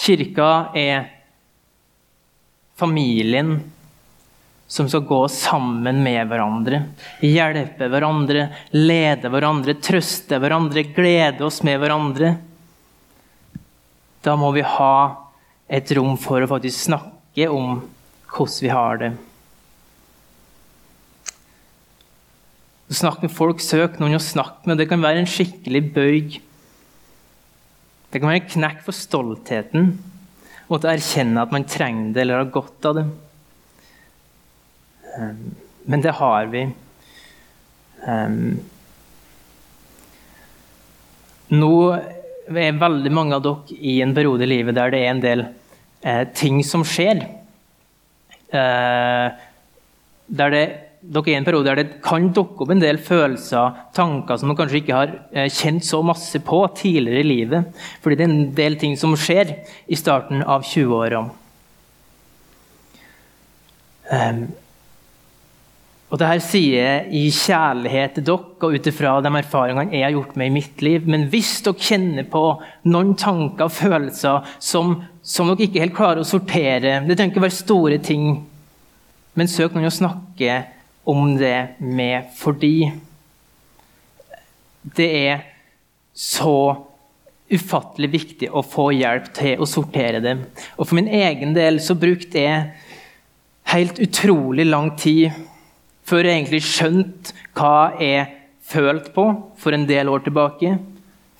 Kirka 0.04 0.50
er 0.78 1.08
familien 2.80 3.58
som 4.68 4.88
skal 4.90 5.04
gå 5.06 5.20
sammen 5.30 6.02
med 6.04 6.28
hverandre. 6.32 6.80
Hjelpe 7.22 7.90
hverandre, 7.94 8.48
lede 8.74 9.30
hverandre, 9.30 9.76
trøste 9.78 10.40
hverandre, 10.42 10.88
glede 10.96 11.46
oss 11.46 11.62
med 11.64 11.78
hverandre. 11.84 12.34
Da 14.24 14.34
må 14.40 14.50
vi 14.56 14.64
ha 14.66 14.96
et 15.68 15.92
rom 15.94 16.16
for 16.18 16.42
å 16.42 16.50
faktisk 16.50 16.88
snakke 16.88 17.50
om 17.52 17.84
hvordan 18.34 18.64
vi 18.66 18.74
har 18.74 19.00
det. 19.04 19.12
Snakk 22.94 23.24
med 23.24 23.32
folk, 23.34 23.62
søk 23.64 23.98
noen 23.98 24.20
å 24.20 24.22
snakke 24.22 24.70
med. 24.70 24.78
Det 24.78 24.90
kan 24.92 25.02
være 25.02 25.24
en 25.24 25.30
skikkelig 25.30 25.82
bøyg. 25.96 26.36
Det 28.14 28.22
kan 28.22 28.30
være 28.30 28.44
en 28.44 28.52
knekk 28.52 28.84
for 28.86 28.94
stoltheten 28.94 29.96
og 30.68 30.80
til 30.80 30.88
å 30.88 30.94
erkjenne 30.94 31.42
at 31.44 31.54
man 31.54 31.66
trenger 31.70 32.14
det 32.14 32.22
eller 32.24 32.40
har 32.40 32.52
godt 32.54 32.86
av 32.90 33.00
det. 33.00 33.04
Um, 35.18 35.42
men 35.90 36.04
det 36.06 36.14
har 36.18 36.48
vi. 36.54 36.64
Um, 38.08 38.62
nå 41.54 41.74
er 41.94 42.80
veldig 42.80 43.12
mange 43.14 43.38
av 43.38 43.44
dere 43.46 43.78
i 43.78 44.00
en 44.06 44.14
periode 44.16 44.46
i 44.46 44.52
livet 44.54 44.78
der 44.78 44.94
det 44.94 45.02
er 45.04 45.12
en 45.12 45.24
del 45.24 45.46
eh, 46.02 46.24
ting 46.36 46.62
som 46.66 46.86
skjer. 46.88 47.22
Eh, 48.54 49.44
der 50.40 50.54
det, 50.54 50.64
dere 51.04 51.28
er 51.28 51.34
i 51.34 51.38
en 51.42 51.46
periode 51.46 51.68
der 51.68 51.82
det 51.82 52.02
kan 52.04 52.30
dukke 52.36 52.64
opp 52.64 52.72
en 52.72 52.82
del 52.82 53.00
følelser, 53.04 53.76
tanker 53.96 54.40
som 54.40 54.52
man 54.52 54.58
kanskje 54.60 54.80
ikke 54.80 54.96
har 54.96 55.14
eh, 55.36 55.50
kjent 55.52 55.84
så 55.84 56.00
masse 56.06 56.40
på 56.40 56.62
tidligere 56.80 57.24
i 57.24 57.28
livet. 57.28 57.86
Fordi 58.04 58.18
det 58.18 58.26
er 58.26 58.32
en 58.32 58.52
del 58.56 58.78
ting 58.80 58.96
som 59.00 59.16
skjer 59.20 59.52
i 59.92 60.00
starten 60.00 60.44
av 60.48 60.64
20-åra. 60.68 61.24
Um, 64.14 64.44
og 66.14 66.20
det 66.22 66.30
her 66.30 66.42
sier 66.46 66.76
jeg 66.78 67.06
i 67.18 67.22
kjærlighet 67.34 68.16
til 68.16 68.26
dere 68.28 68.68
og 68.68 68.76
ut 68.78 68.88
ifra 68.92 69.16
de 69.26 69.32
erfaringene 69.40 69.96
jeg 69.98 70.06
har 70.06 70.14
gjort 70.14 70.36
med 70.38 70.52
i 70.52 70.56
mitt 70.60 70.84
liv. 70.86 71.08
Men 71.10 71.26
hvis 71.32 71.56
dere 71.66 71.88
kjenner 71.90 72.28
på 72.30 72.44
noen 72.94 73.16
tanker 73.20 73.66
og 73.66 73.74
følelser 73.74 74.54
som, 74.62 75.00
som 75.26 75.50
dere 75.50 75.66
ikke 75.66 75.82
helt 75.82 75.98
klarer 75.98 76.22
å 76.22 76.28
sortere 76.28 77.00
Det 77.08 77.18
trenger 77.18 77.34
ikke 77.34 77.44
være 77.48 77.58
store 77.58 77.98
ting, 78.06 78.28
men 79.34 79.50
søk 79.50 79.74
noen 79.74 79.90
å 79.90 79.94
snakke 79.94 80.60
om 81.10 81.36
det 81.38 81.76
med 81.80 82.32
fordi 82.38 82.78
det 84.84 85.10
er 85.28 85.44
så 86.14 86.58
ufattelig 87.54 88.10
viktig 88.14 88.50
å 88.50 88.64
få 88.66 88.90
hjelp 88.96 89.30
til 89.36 89.62
å 89.62 89.68
sortere 89.70 90.22
det. 90.24 90.36
Og 90.78 90.88
for 90.88 90.98
min 90.98 91.10
egen 91.12 91.54
del 91.56 91.80
så 91.84 91.96
brukte 92.00 92.42
jeg 92.42 92.72
helt 93.74 94.00
utrolig 94.04 94.66
lang 94.68 94.94
tid 95.00 95.36
før 96.08 96.28
jeg 96.28 96.42
egentlig 96.42 96.64
skjønte 96.68 97.36
hva 97.56 97.94
jeg 98.02 98.26
følte 98.68 99.14
på 99.16 99.28
for 99.60 99.76
en 99.76 99.86
del 99.88 100.10
år 100.12 100.26
tilbake. 100.26 100.76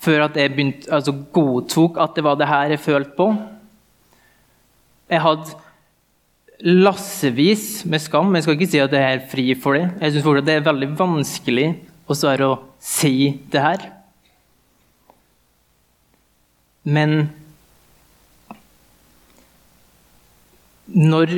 Før 0.04 0.26
at 0.26 0.36
jeg 0.36 0.52
begynte, 0.52 0.88
altså 0.92 1.14
godtok 1.32 1.98
at 2.02 2.16
det 2.16 2.24
var 2.26 2.38
det 2.40 2.48
her 2.50 2.74
jeg 2.74 2.84
følte 2.84 3.14
på. 3.16 3.28
Jeg 5.10 5.22
hadde 5.24 5.63
lassevis 6.62 7.84
med 7.90 8.02
skam. 8.02 8.34
Jeg 8.36 8.44
skal 8.44 8.56
ikke 8.56 8.70
si 8.70 8.82
at 8.82 8.94
jeg 8.94 9.16
er 9.16 9.26
fri 9.30 9.46
for 9.58 9.76
det. 9.78 9.88
Jeg 10.00 10.14
syns 10.14 10.44
det 10.46 10.54
er 10.54 10.66
veldig 10.68 10.90
vanskelig 10.98 11.68
å 12.06 12.16
svare 12.16 12.48
å 12.48 12.60
si 12.82 13.40
det 13.50 13.64
her. 13.64 13.88
Men 16.84 17.32
når 20.84 21.32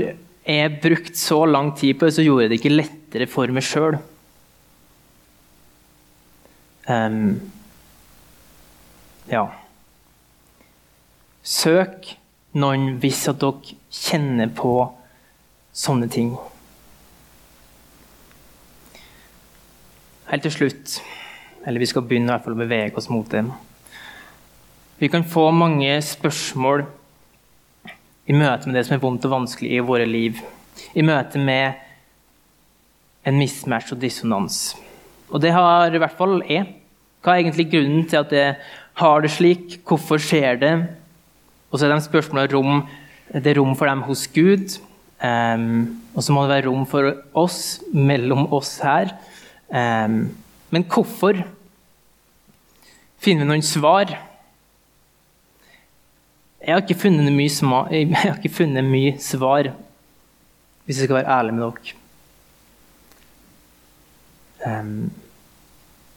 jeg 0.46 0.79
brukte 0.83 1.18
så 1.18 1.44
lang 1.46 1.72
tid 1.79 1.98
på 1.98 2.07
det, 2.07 2.16
så 2.16 2.24
gjorde 2.26 2.46
jeg 2.46 2.52
det 2.52 2.61
ikke 2.61 2.74
lettere 2.74 3.31
for 3.31 3.55
meg 3.55 3.66
sjøl. 3.66 3.98
Um, 6.87 6.92
ehm, 6.94 7.31
ja. 9.31 9.46
Søk 11.46 12.12
noen 12.59 12.96
hvis 13.02 13.24
at 13.31 13.40
dere 13.42 13.79
kjenner 13.90 14.50
på 14.55 14.74
sånne 15.77 16.09
ting. 16.12 16.33
Helt 20.27 20.43
til 20.43 20.55
slutt, 20.55 20.99
eller 21.67 21.83
vi 21.83 21.89
skal 21.91 22.07
begynne 22.07 22.31
i 22.31 22.35
hvert 22.35 22.47
fall 22.47 22.57
å 22.57 22.62
bevege 22.65 22.99
oss 22.99 23.11
mot 23.12 23.29
det. 23.31 23.45
Vi 24.99 25.11
kan 25.12 25.27
få 25.29 25.51
mange 25.53 25.99
spørsmål 26.03 26.87
i 28.27 28.35
møte 28.35 28.67
med 28.67 28.79
det 28.79 28.87
som 28.89 28.97
er 28.97 29.03
vondt 29.05 29.27
og 29.29 29.35
vanskelig 29.37 29.77
i 29.77 29.85
våre 29.85 30.07
liv. 30.09 30.41
I 30.97 31.05
møte 31.05 31.39
med 31.39 31.77
en 33.27 33.39
mismatch 33.39 33.93
og 33.95 34.01
dissonans. 34.01 34.75
Og 35.29 35.43
det 35.43 35.53
har 35.55 35.93
i 35.93 36.01
hvert 36.01 36.17
fall 36.17 36.41
jeg. 36.49 36.65
Hva 37.21 37.35
er 37.35 37.45
egentlig 37.45 37.69
grunnen 37.71 38.07
til 38.09 38.23
at 38.23 38.35
jeg 38.35 38.57
har 39.03 39.23
det 39.23 39.33
slik? 39.35 39.81
Hvorfor 39.87 40.23
skjer 40.23 40.59
det? 40.62 40.75
Og 41.71 41.79
så 41.79 41.87
er 41.87 41.95
de 41.95 42.03
spørsmålene 42.03 42.53
rom, 42.55 42.85
det 43.35 43.53
er 43.53 43.59
rom 43.61 43.75
for 43.79 43.91
dem 43.91 44.05
hos 44.07 44.25
Gud. 44.33 44.79
Um, 45.16 46.02
og 46.14 46.24
så 46.24 46.35
må 46.35 46.44
det 46.44 46.52
være 46.52 46.68
rom 46.68 46.85
for 46.88 47.14
oss, 47.37 47.81
mellom 47.92 48.46
oss 48.52 48.76
her. 48.85 49.14
Um, 49.72 50.37
men 50.70 50.85
hvorfor? 50.92 51.40
Finner 53.22 53.46
vi 53.46 53.50
noen 53.50 53.64
svar? 53.64 54.12
Jeg 56.61 56.74
har 56.74 56.83
ikke 56.83 56.98
funnet 56.98 57.33
mye, 57.33 58.02
ikke 58.37 58.52
funnet 58.52 58.85
mye 58.85 59.14
svar, 59.22 59.70
hvis 60.85 60.98
jeg 60.98 61.09
skal 61.09 61.20
være 61.20 61.38
ærlig 61.38 61.55
med 61.55 61.64
dere. 61.64 62.02
Um, 64.66 65.12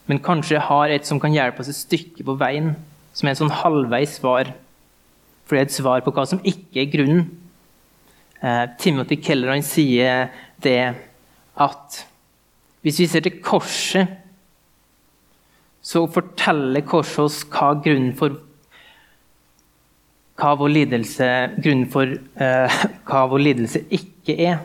men 0.09 0.21
kanskje 0.25 0.55
jeg 0.55 0.65
har 0.65 0.89
et 0.89 1.05
som 1.05 1.19
kan 1.21 1.33
hjelpe 1.35 1.62
oss 1.62 1.69
et 1.69 1.77
stykke 1.77 2.25
på 2.25 2.33
veien, 2.39 2.73
som 3.13 3.27
er 3.27 3.35
et 3.35 3.41
sånn 3.41 3.53
halvveis 3.53 4.17
svar. 4.17 4.49
For 5.45 5.55
det 5.55 5.62
er 5.62 5.67
et 5.69 5.75
svar 5.75 6.01
på 6.05 6.13
hva 6.15 6.25
som 6.29 6.41
ikke 6.41 6.81
er 6.81 6.91
grunnen. 6.93 7.27
Uh, 8.39 8.65
Timothy 8.80 9.17
Keller 9.19 9.52
han 9.52 9.65
sier 9.65 10.30
det 10.63 10.93
at 11.60 12.04
hvis 12.80 13.02
vi 13.02 13.08
ser 13.12 13.23
til 13.25 13.41
korset, 13.43 14.08
så 15.84 16.06
forteller 16.12 16.86
korset 16.88 17.25
oss 17.25 17.41
hva 17.52 17.73
grunnen 17.84 18.13
for 18.19 18.38
hva 20.39 20.54
vår 20.56 20.71
lidelse, 20.71 21.28
grunnen 21.60 21.89
for 21.91 22.15
uh, 22.39 22.82
hva 23.10 23.25
vår 23.32 23.43
lidelse 23.43 23.84
ikke 23.91 24.38
er. 24.47 24.62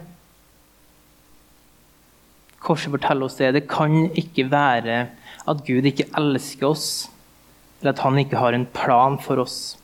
Korset 2.65 2.95
forteller 2.95 3.27
oss 3.27 3.41
det. 3.41 3.51
Det 3.59 3.67
kan 3.69 4.07
ikke 4.15 4.47
være 4.53 5.01
at 5.51 5.65
Gud 5.67 5.85
ikke 5.91 6.07
elsker 6.17 6.71
oss, 6.71 6.87
eller 7.81 7.93
at 7.93 8.05
han 8.07 8.21
ikke 8.23 8.41
har 8.41 8.57
en 8.57 8.69
plan 8.71 9.19
for 9.21 9.43
oss. 9.43 9.75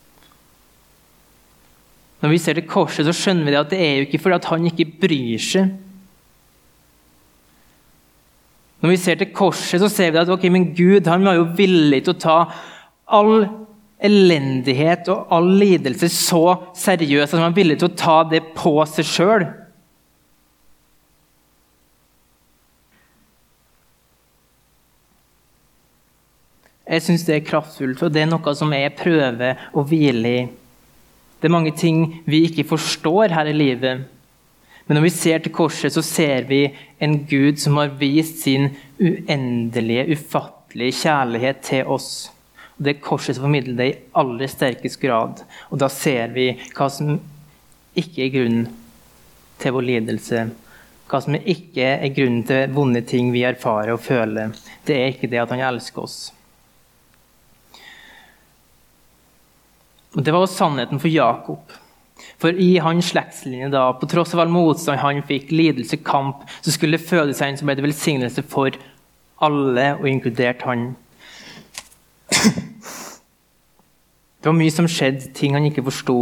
Når 2.20 2.34
vi 2.34 2.40
ser 2.40 2.58
til 2.58 2.68
korset, 2.68 3.06
så 3.08 3.14
skjønner 3.16 3.48
vi 3.48 3.56
at 3.60 3.70
det 3.72 3.78
er 3.80 3.94
jo 3.96 4.08
ikke 4.08 4.20
fordi 4.20 4.50
han 4.50 4.68
ikke 4.68 4.90
bryr 5.00 5.40
seg. 5.40 5.70
Når 8.80 8.94
vi 8.94 9.00
ser 9.00 9.18
til 9.20 9.32
korset, 9.36 9.80
så 9.80 9.88
ser 9.92 10.12
vi 10.12 10.20
at 10.20 10.28
ok, 10.32 10.46
men 10.52 10.70
Gud 10.76 11.08
han 11.08 11.24
var 11.24 11.36
jo 11.36 11.48
villig 11.56 12.02
til 12.04 12.14
å 12.14 12.20
ta 12.20 12.36
all 13.12 13.34
elendighet 14.00 15.08
og 15.12 15.32
all 15.36 15.50
lidelse 15.60 16.08
så 16.12 16.44
seriøst 16.76 17.34
at 17.34 17.40
han 17.40 17.50
var 17.50 17.58
villig 17.58 17.76
til 17.80 17.90
å 17.90 17.98
ta 18.00 18.20
det 18.28 18.40
på 18.56 18.72
seg 18.88 19.08
sjøl. 19.08 19.48
Jeg 26.90 27.04
syns 27.04 27.22
det 27.28 27.36
er 27.36 27.44
kraftfullt, 27.46 28.00
og 28.02 28.10
det 28.10 28.24
er 28.24 28.32
noe 28.32 28.54
som 28.58 28.72
jeg 28.74 28.96
prøver 28.98 29.60
å 29.76 29.84
hvile 29.86 30.32
i. 30.40 30.40
Det 31.40 31.48
er 31.48 31.56
mange 31.56 31.72
ting 31.72 32.20
vi 32.28 32.44
ikke 32.44 32.68
forstår 32.68 33.32
her 33.32 33.48
i 33.48 33.56
livet. 33.56 34.02
Men 34.86 34.98
når 34.98 35.04
vi 35.06 35.12
ser 35.14 35.38
til 35.38 35.52
korset, 35.54 35.94
så 35.94 36.02
ser 36.04 36.48
vi 36.48 36.64
en 37.00 37.20
Gud 37.30 37.60
som 37.62 37.78
har 37.80 37.94
vist 38.00 38.42
sin 38.42 38.72
uendelige, 39.00 40.08
ufattelige 40.12 40.96
kjærlighet 41.04 41.62
til 41.64 41.86
oss. 41.86 42.30
Og 42.76 42.84
Det 42.84 42.96
er 42.96 43.04
korset 43.04 43.36
som 43.36 43.46
formidler 43.46 43.76
det 43.78 43.86
i 43.88 43.98
aller 44.20 44.50
sterkest 44.50 45.00
grad. 45.00 45.44
Og 45.70 45.80
da 45.80 45.88
ser 45.88 46.34
vi 46.34 46.50
hva 46.76 46.88
som 46.90 47.20
ikke 47.96 48.26
er 48.26 48.34
grunnen 48.34 48.66
til 49.60 49.76
vår 49.76 49.86
lidelse. 49.86 50.44
Hva 51.10 51.22
som 51.22 51.38
ikke 51.38 51.86
er 51.94 52.12
grunnen 52.16 52.44
til 52.48 52.74
vonde 52.74 53.04
ting 53.06 53.32
vi 53.32 53.46
erfarer 53.48 53.94
og 53.94 54.04
føler. 54.04 54.52
Det 54.84 54.96
er 54.96 55.14
ikke 55.14 55.30
det 55.30 55.40
at 55.44 55.54
han 55.54 55.64
elsker 55.70 56.02
oss. 56.02 56.18
Og 60.16 60.24
Det 60.24 60.32
var 60.32 60.42
også 60.42 60.64
sannheten 60.64 61.00
for 61.00 61.08
Jakob. 61.08 61.76
For 62.40 62.56
i 62.56 62.78
hans 62.82 63.12
slektslinje, 63.12 63.70
da, 63.72 63.86
på 63.96 64.08
tross 64.10 64.34
av 64.34 64.42
all 64.44 64.52
motstand 64.52 65.00
han 65.00 65.22
fikk, 65.26 65.52
lidelse, 65.54 66.00
kamp, 66.04 66.42
så 66.60 66.72
skulle 66.74 66.98
det 66.98 67.08
føde 67.08 67.34
seg 67.36 67.52
en 67.52 67.60
som 67.60 67.68
ble 67.68 67.76
til 67.78 67.86
velsignelse 67.86 68.44
for 68.48 68.76
alle, 69.40 69.86
og 70.00 70.08
inkludert 70.08 70.64
han. 70.68 70.90
Det 74.40 74.48
var 74.48 74.56
mye 74.56 74.72
som 74.72 74.88
skjedde, 74.88 75.34
ting 75.36 75.52
han 75.52 75.66
ikke 75.68 75.84
forsto. 75.84 76.16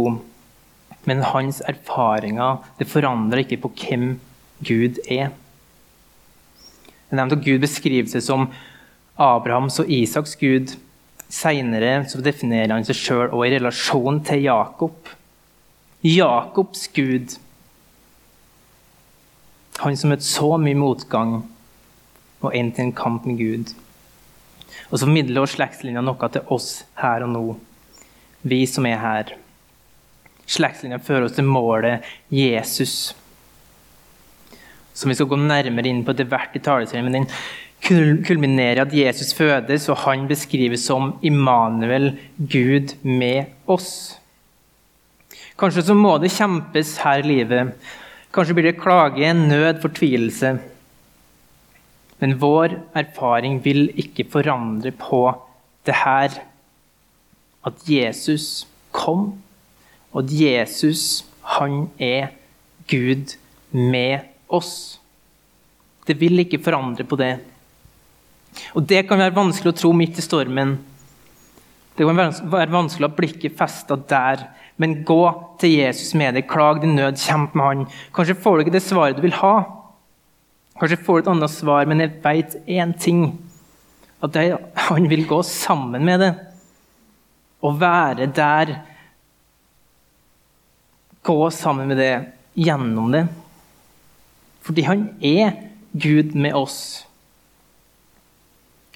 Men 1.07 1.23
hans 1.23 1.61
erfaringer 1.67 2.59
det 2.79 2.89
forandra 2.91 3.39
ikke 3.39 3.61
på 3.63 3.71
hvem 3.79 4.09
Gud 4.67 4.99
er. 5.07 5.31
Jeg 7.09 7.17
nevnte 7.17 7.39
at 7.39 7.45
Gud 7.45 7.63
beskriver 7.63 8.11
seg 8.11 8.25
som 8.25 8.49
Abrahams 9.15 9.79
og 9.79 9.87
Isaks 9.89 10.35
Gud. 10.39 10.75
Seinere 11.29 12.07
definerer 12.25 12.73
han 12.73 12.87
seg 12.87 12.97
sjøl 12.97 13.35
i 13.45 13.51
relasjon 13.53 14.23
til 14.25 14.47
Jakob. 14.47 15.11
Jakobs 16.01 16.87
Gud. 16.95 17.35
Han 19.79 19.97
som 19.99 20.11
møtte 20.11 20.27
så 20.27 20.55
mye 20.59 20.77
motgang 20.79 21.37
og 22.39 22.55
endte 22.55 22.81
en 22.81 22.95
kamp 22.95 23.27
med 23.27 23.37
Gud. 23.39 23.75
Og 24.89 24.97
så 24.97 25.05
formidler 25.05 25.49
slektslinja 25.49 26.01
noe 26.03 26.29
til 26.33 26.51
oss 26.55 26.69
her 26.99 27.25
og 27.25 27.33
nå, 27.33 27.45
vi 28.47 28.63
som 28.69 28.87
er 28.89 28.99
her. 29.03 29.33
Slektslinja 30.49 30.97
fører 31.03 31.27
oss 31.27 31.35
til 31.37 31.45
målet 31.45 32.07
Jesus, 32.33 33.13
som 34.97 35.11
vi 35.11 35.17
skal 35.19 35.29
gå 35.29 35.37
nærmere 35.39 35.91
inn 35.91 36.01
på 36.03 36.15
etter 36.15 36.27
hvert 36.31 36.57
i 36.57 36.63
taleserien. 36.63 37.27
Kulminerer 37.85 38.83
at 38.83 38.93
Jesus 38.93 39.33
fødes, 39.33 39.87
og 39.89 39.97
han 40.03 40.27
beskrives 40.29 40.83
som 40.89 41.13
Immanuel, 41.25 42.11
Gud 42.37 42.95
med 43.03 43.53
oss. 43.67 44.19
Kanskje 45.59 45.83
så 45.89 45.95
må 45.97 46.17
det 46.21 46.31
kjempes 46.31 46.97
her 47.03 47.23
i 47.23 47.29
livet. 47.33 47.73
Kanskje 48.35 48.55
blir 48.55 48.69
det 48.69 48.79
klage, 48.79 49.33
nød, 49.33 49.81
fortvilelse. 49.81 50.53
Men 52.19 52.35
vår 52.39 52.75
erfaring 52.99 53.59
vil 53.63 53.89
ikke 53.99 54.27
forandre 54.31 54.91
på 54.95 55.23
det 55.87 55.95
her. 56.03 56.35
At 57.65 57.83
Jesus 57.87 58.67
kom, 58.95 59.33
og 60.11 60.23
at 60.23 60.33
Jesus, 60.33 61.25
han 61.57 61.89
er 61.99 62.31
Gud 62.89 63.35
med 63.71 64.27
oss. 64.49 64.99
Det 66.07 66.15
vil 66.19 66.39
ikke 66.39 66.61
forandre 66.63 67.03
på 67.03 67.19
det. 67.19 67.35
Og 68.75 68.85
Det 68.87 69.05
kan 69.07 69.19
være 69.21 69.35
vanskelig 69.35 69.73
å 69.73 69.79
tro 69.79 69.91
midt 69.95 70.19
i 70.19 70.25
stormen. 70.25 70.77
Det 71.97 72.07
kan 72.07 72.15
være 72.15 72.71
vanskelig 72.71 73.05
å 73.05 73.09
ha 73.09 73.17
blikket 73.17 73.57
festa 73.59 73.97
der. 74.09 74.45
Men 74.79 75.01
gå 75.03 75.23
til 75.59 75.73
Jesus 75.81 76.13
med 76.15 76.37
det. 76.37 76.45
Klag 76.47 76.79
din 76.81 76.95
nød, 76.95 77.19
kjemp 77.19 77.55
med 77.57 77.65
han. 77.65 77.81
Kanskje 78.15 78.37
får 78.39 78.55
du 78.55 78.63
ikke 78.63 78.75
det 78.77 78.85
svaret 78.85 79.17
du 79.17 79.25
vil 79.25 79.35
ha. 79.41 79.55
Kanskje 80.79 81.01
får 81.03 81.17
du 81.17 81.25
et 81.25 81.31
annet 81.33 81.51
svar, 81.51 81.89
men 81.89 81.99
jeg 81.99 82.15
veit 82.23 82.55
én 82.63 82.93
ting. 82.95 83.25
At 84.23 84.35
han 84.87 85.09
vil 85.11 85.25
gå 85.27 85.41
sammen 85.43 86.07
med 86.07 86.23
det. 86.23 86.31
Og 87.59 87.75
være 87.81 88.29
der. 88.31 88.77
Gå 91.27 91.37
sammen 91.51 91.91
med 91.91 91.99
det, 91.99 92.13
gjennom 92.55 93.11
det. 93.11 93.25
Fordi 94.63 94.87
han 94.87 95.09
er 95.19 95.51
Gud 95.91 96.35
med 96.39 96.55
oss. 96.55 97.08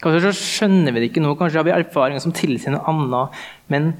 Kanskje 0.03 0.25
så 0.25 0.33
skjønner 0.35 0.91
vi 0.91 0.99
det 0.99 1.11
ikke 1.11 1.23
nå, 1.23 1.31
kanskje 1.39 1.61
har 1.61 1.67
vi 1.67 1.75
erfaringer 1.77 2.23
som 2.23 2.35
tilsier 2.35 2.73
noe 2.75 2.83
annet. 2.91 3.43
Men 3.71 3.93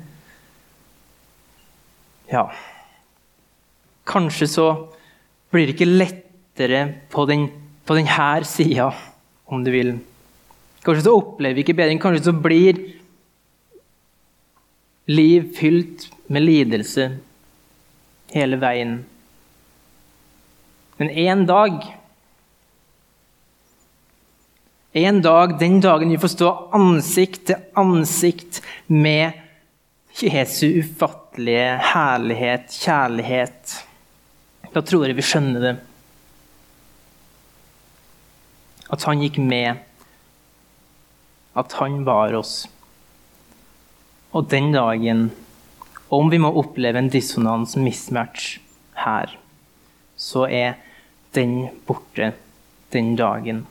ja 2.31 2.47
Kanskje 4.03 4.49
så 4.51 4.67
blir 5.53 5.69
det 5.69 5.77
ikke 5.77 5.87
lettere 5.87 6.81
på, 7.13 7.23
den, 7.29 7.45
på 7.87 7.95
denne 7.95 8.43
sida, 8.43 8.89
om 9.47 9.63
du 9.63 9.71
vil. 9.71 9.93
Kanskje 10.83 11.05
så 11.05 11.13
opplever 11.15 11.55
vi 11.55 11.63
ikke 11.63 11.77
bedring. 11.77 12.01
Kanskje 12.03 12.25
så 12.25 12.33
blir 12.35 12.81
liv 15.07 15.53
fylt 15.55 16.09
med 16.27 16.43
lidelse 16.43 17.07
hele 18.33 18.59
veien. 18.59 18.97
Men 20.99 21.13
en 21.23 21.45
dag 21.47 21.79
en 24.93 25.21
dag, 25.21 25.59
den 25.59 25.79
dagen 25.81 26.09
vi 26.09 26.17
får 26.21 26.27
stå 26.35 26.49
ansikt 26.77 27.47
til 27.49 27.61
ansikt 27.79 28.59
med 28.85 29.39
Jesu 30.21 30.67
ufattelige 30.83 31.79
herlighet, 31.93 32.69
kjærlighet. 32.69 33.73
Da 34.73 34.83
tror 34.85 35.07
jeg 35.07 35.17
vi 35.17 35.25
skjønner 35.25 35.65
det. 35.65 35.73
At 38.93 39.07
han 39.09 39.25
gikk 39.25 39.41
med. 39.41 39.81
At 41.57 41.73
han 41.81 42.03
var 42.05 42.37
oss. 42.37 42.67
Og 44.33 44.45
den 44.49 44.71
dagen, 44.77 45.31
om 46.13 46.29
vi 46.29 46.37
må 46.41 46.53
oppleve 46.61 47.01
en 47.01 47.09
dissonans, 47.09 47.73
mismatch, 47.81 48.59
her, 48.93 49.37
så 50.13 50.45
er 50.45 50.77
den 51.33 51.71
borte 51.87 52.35
den 52.93 53.15
dagen. 53.17 53.65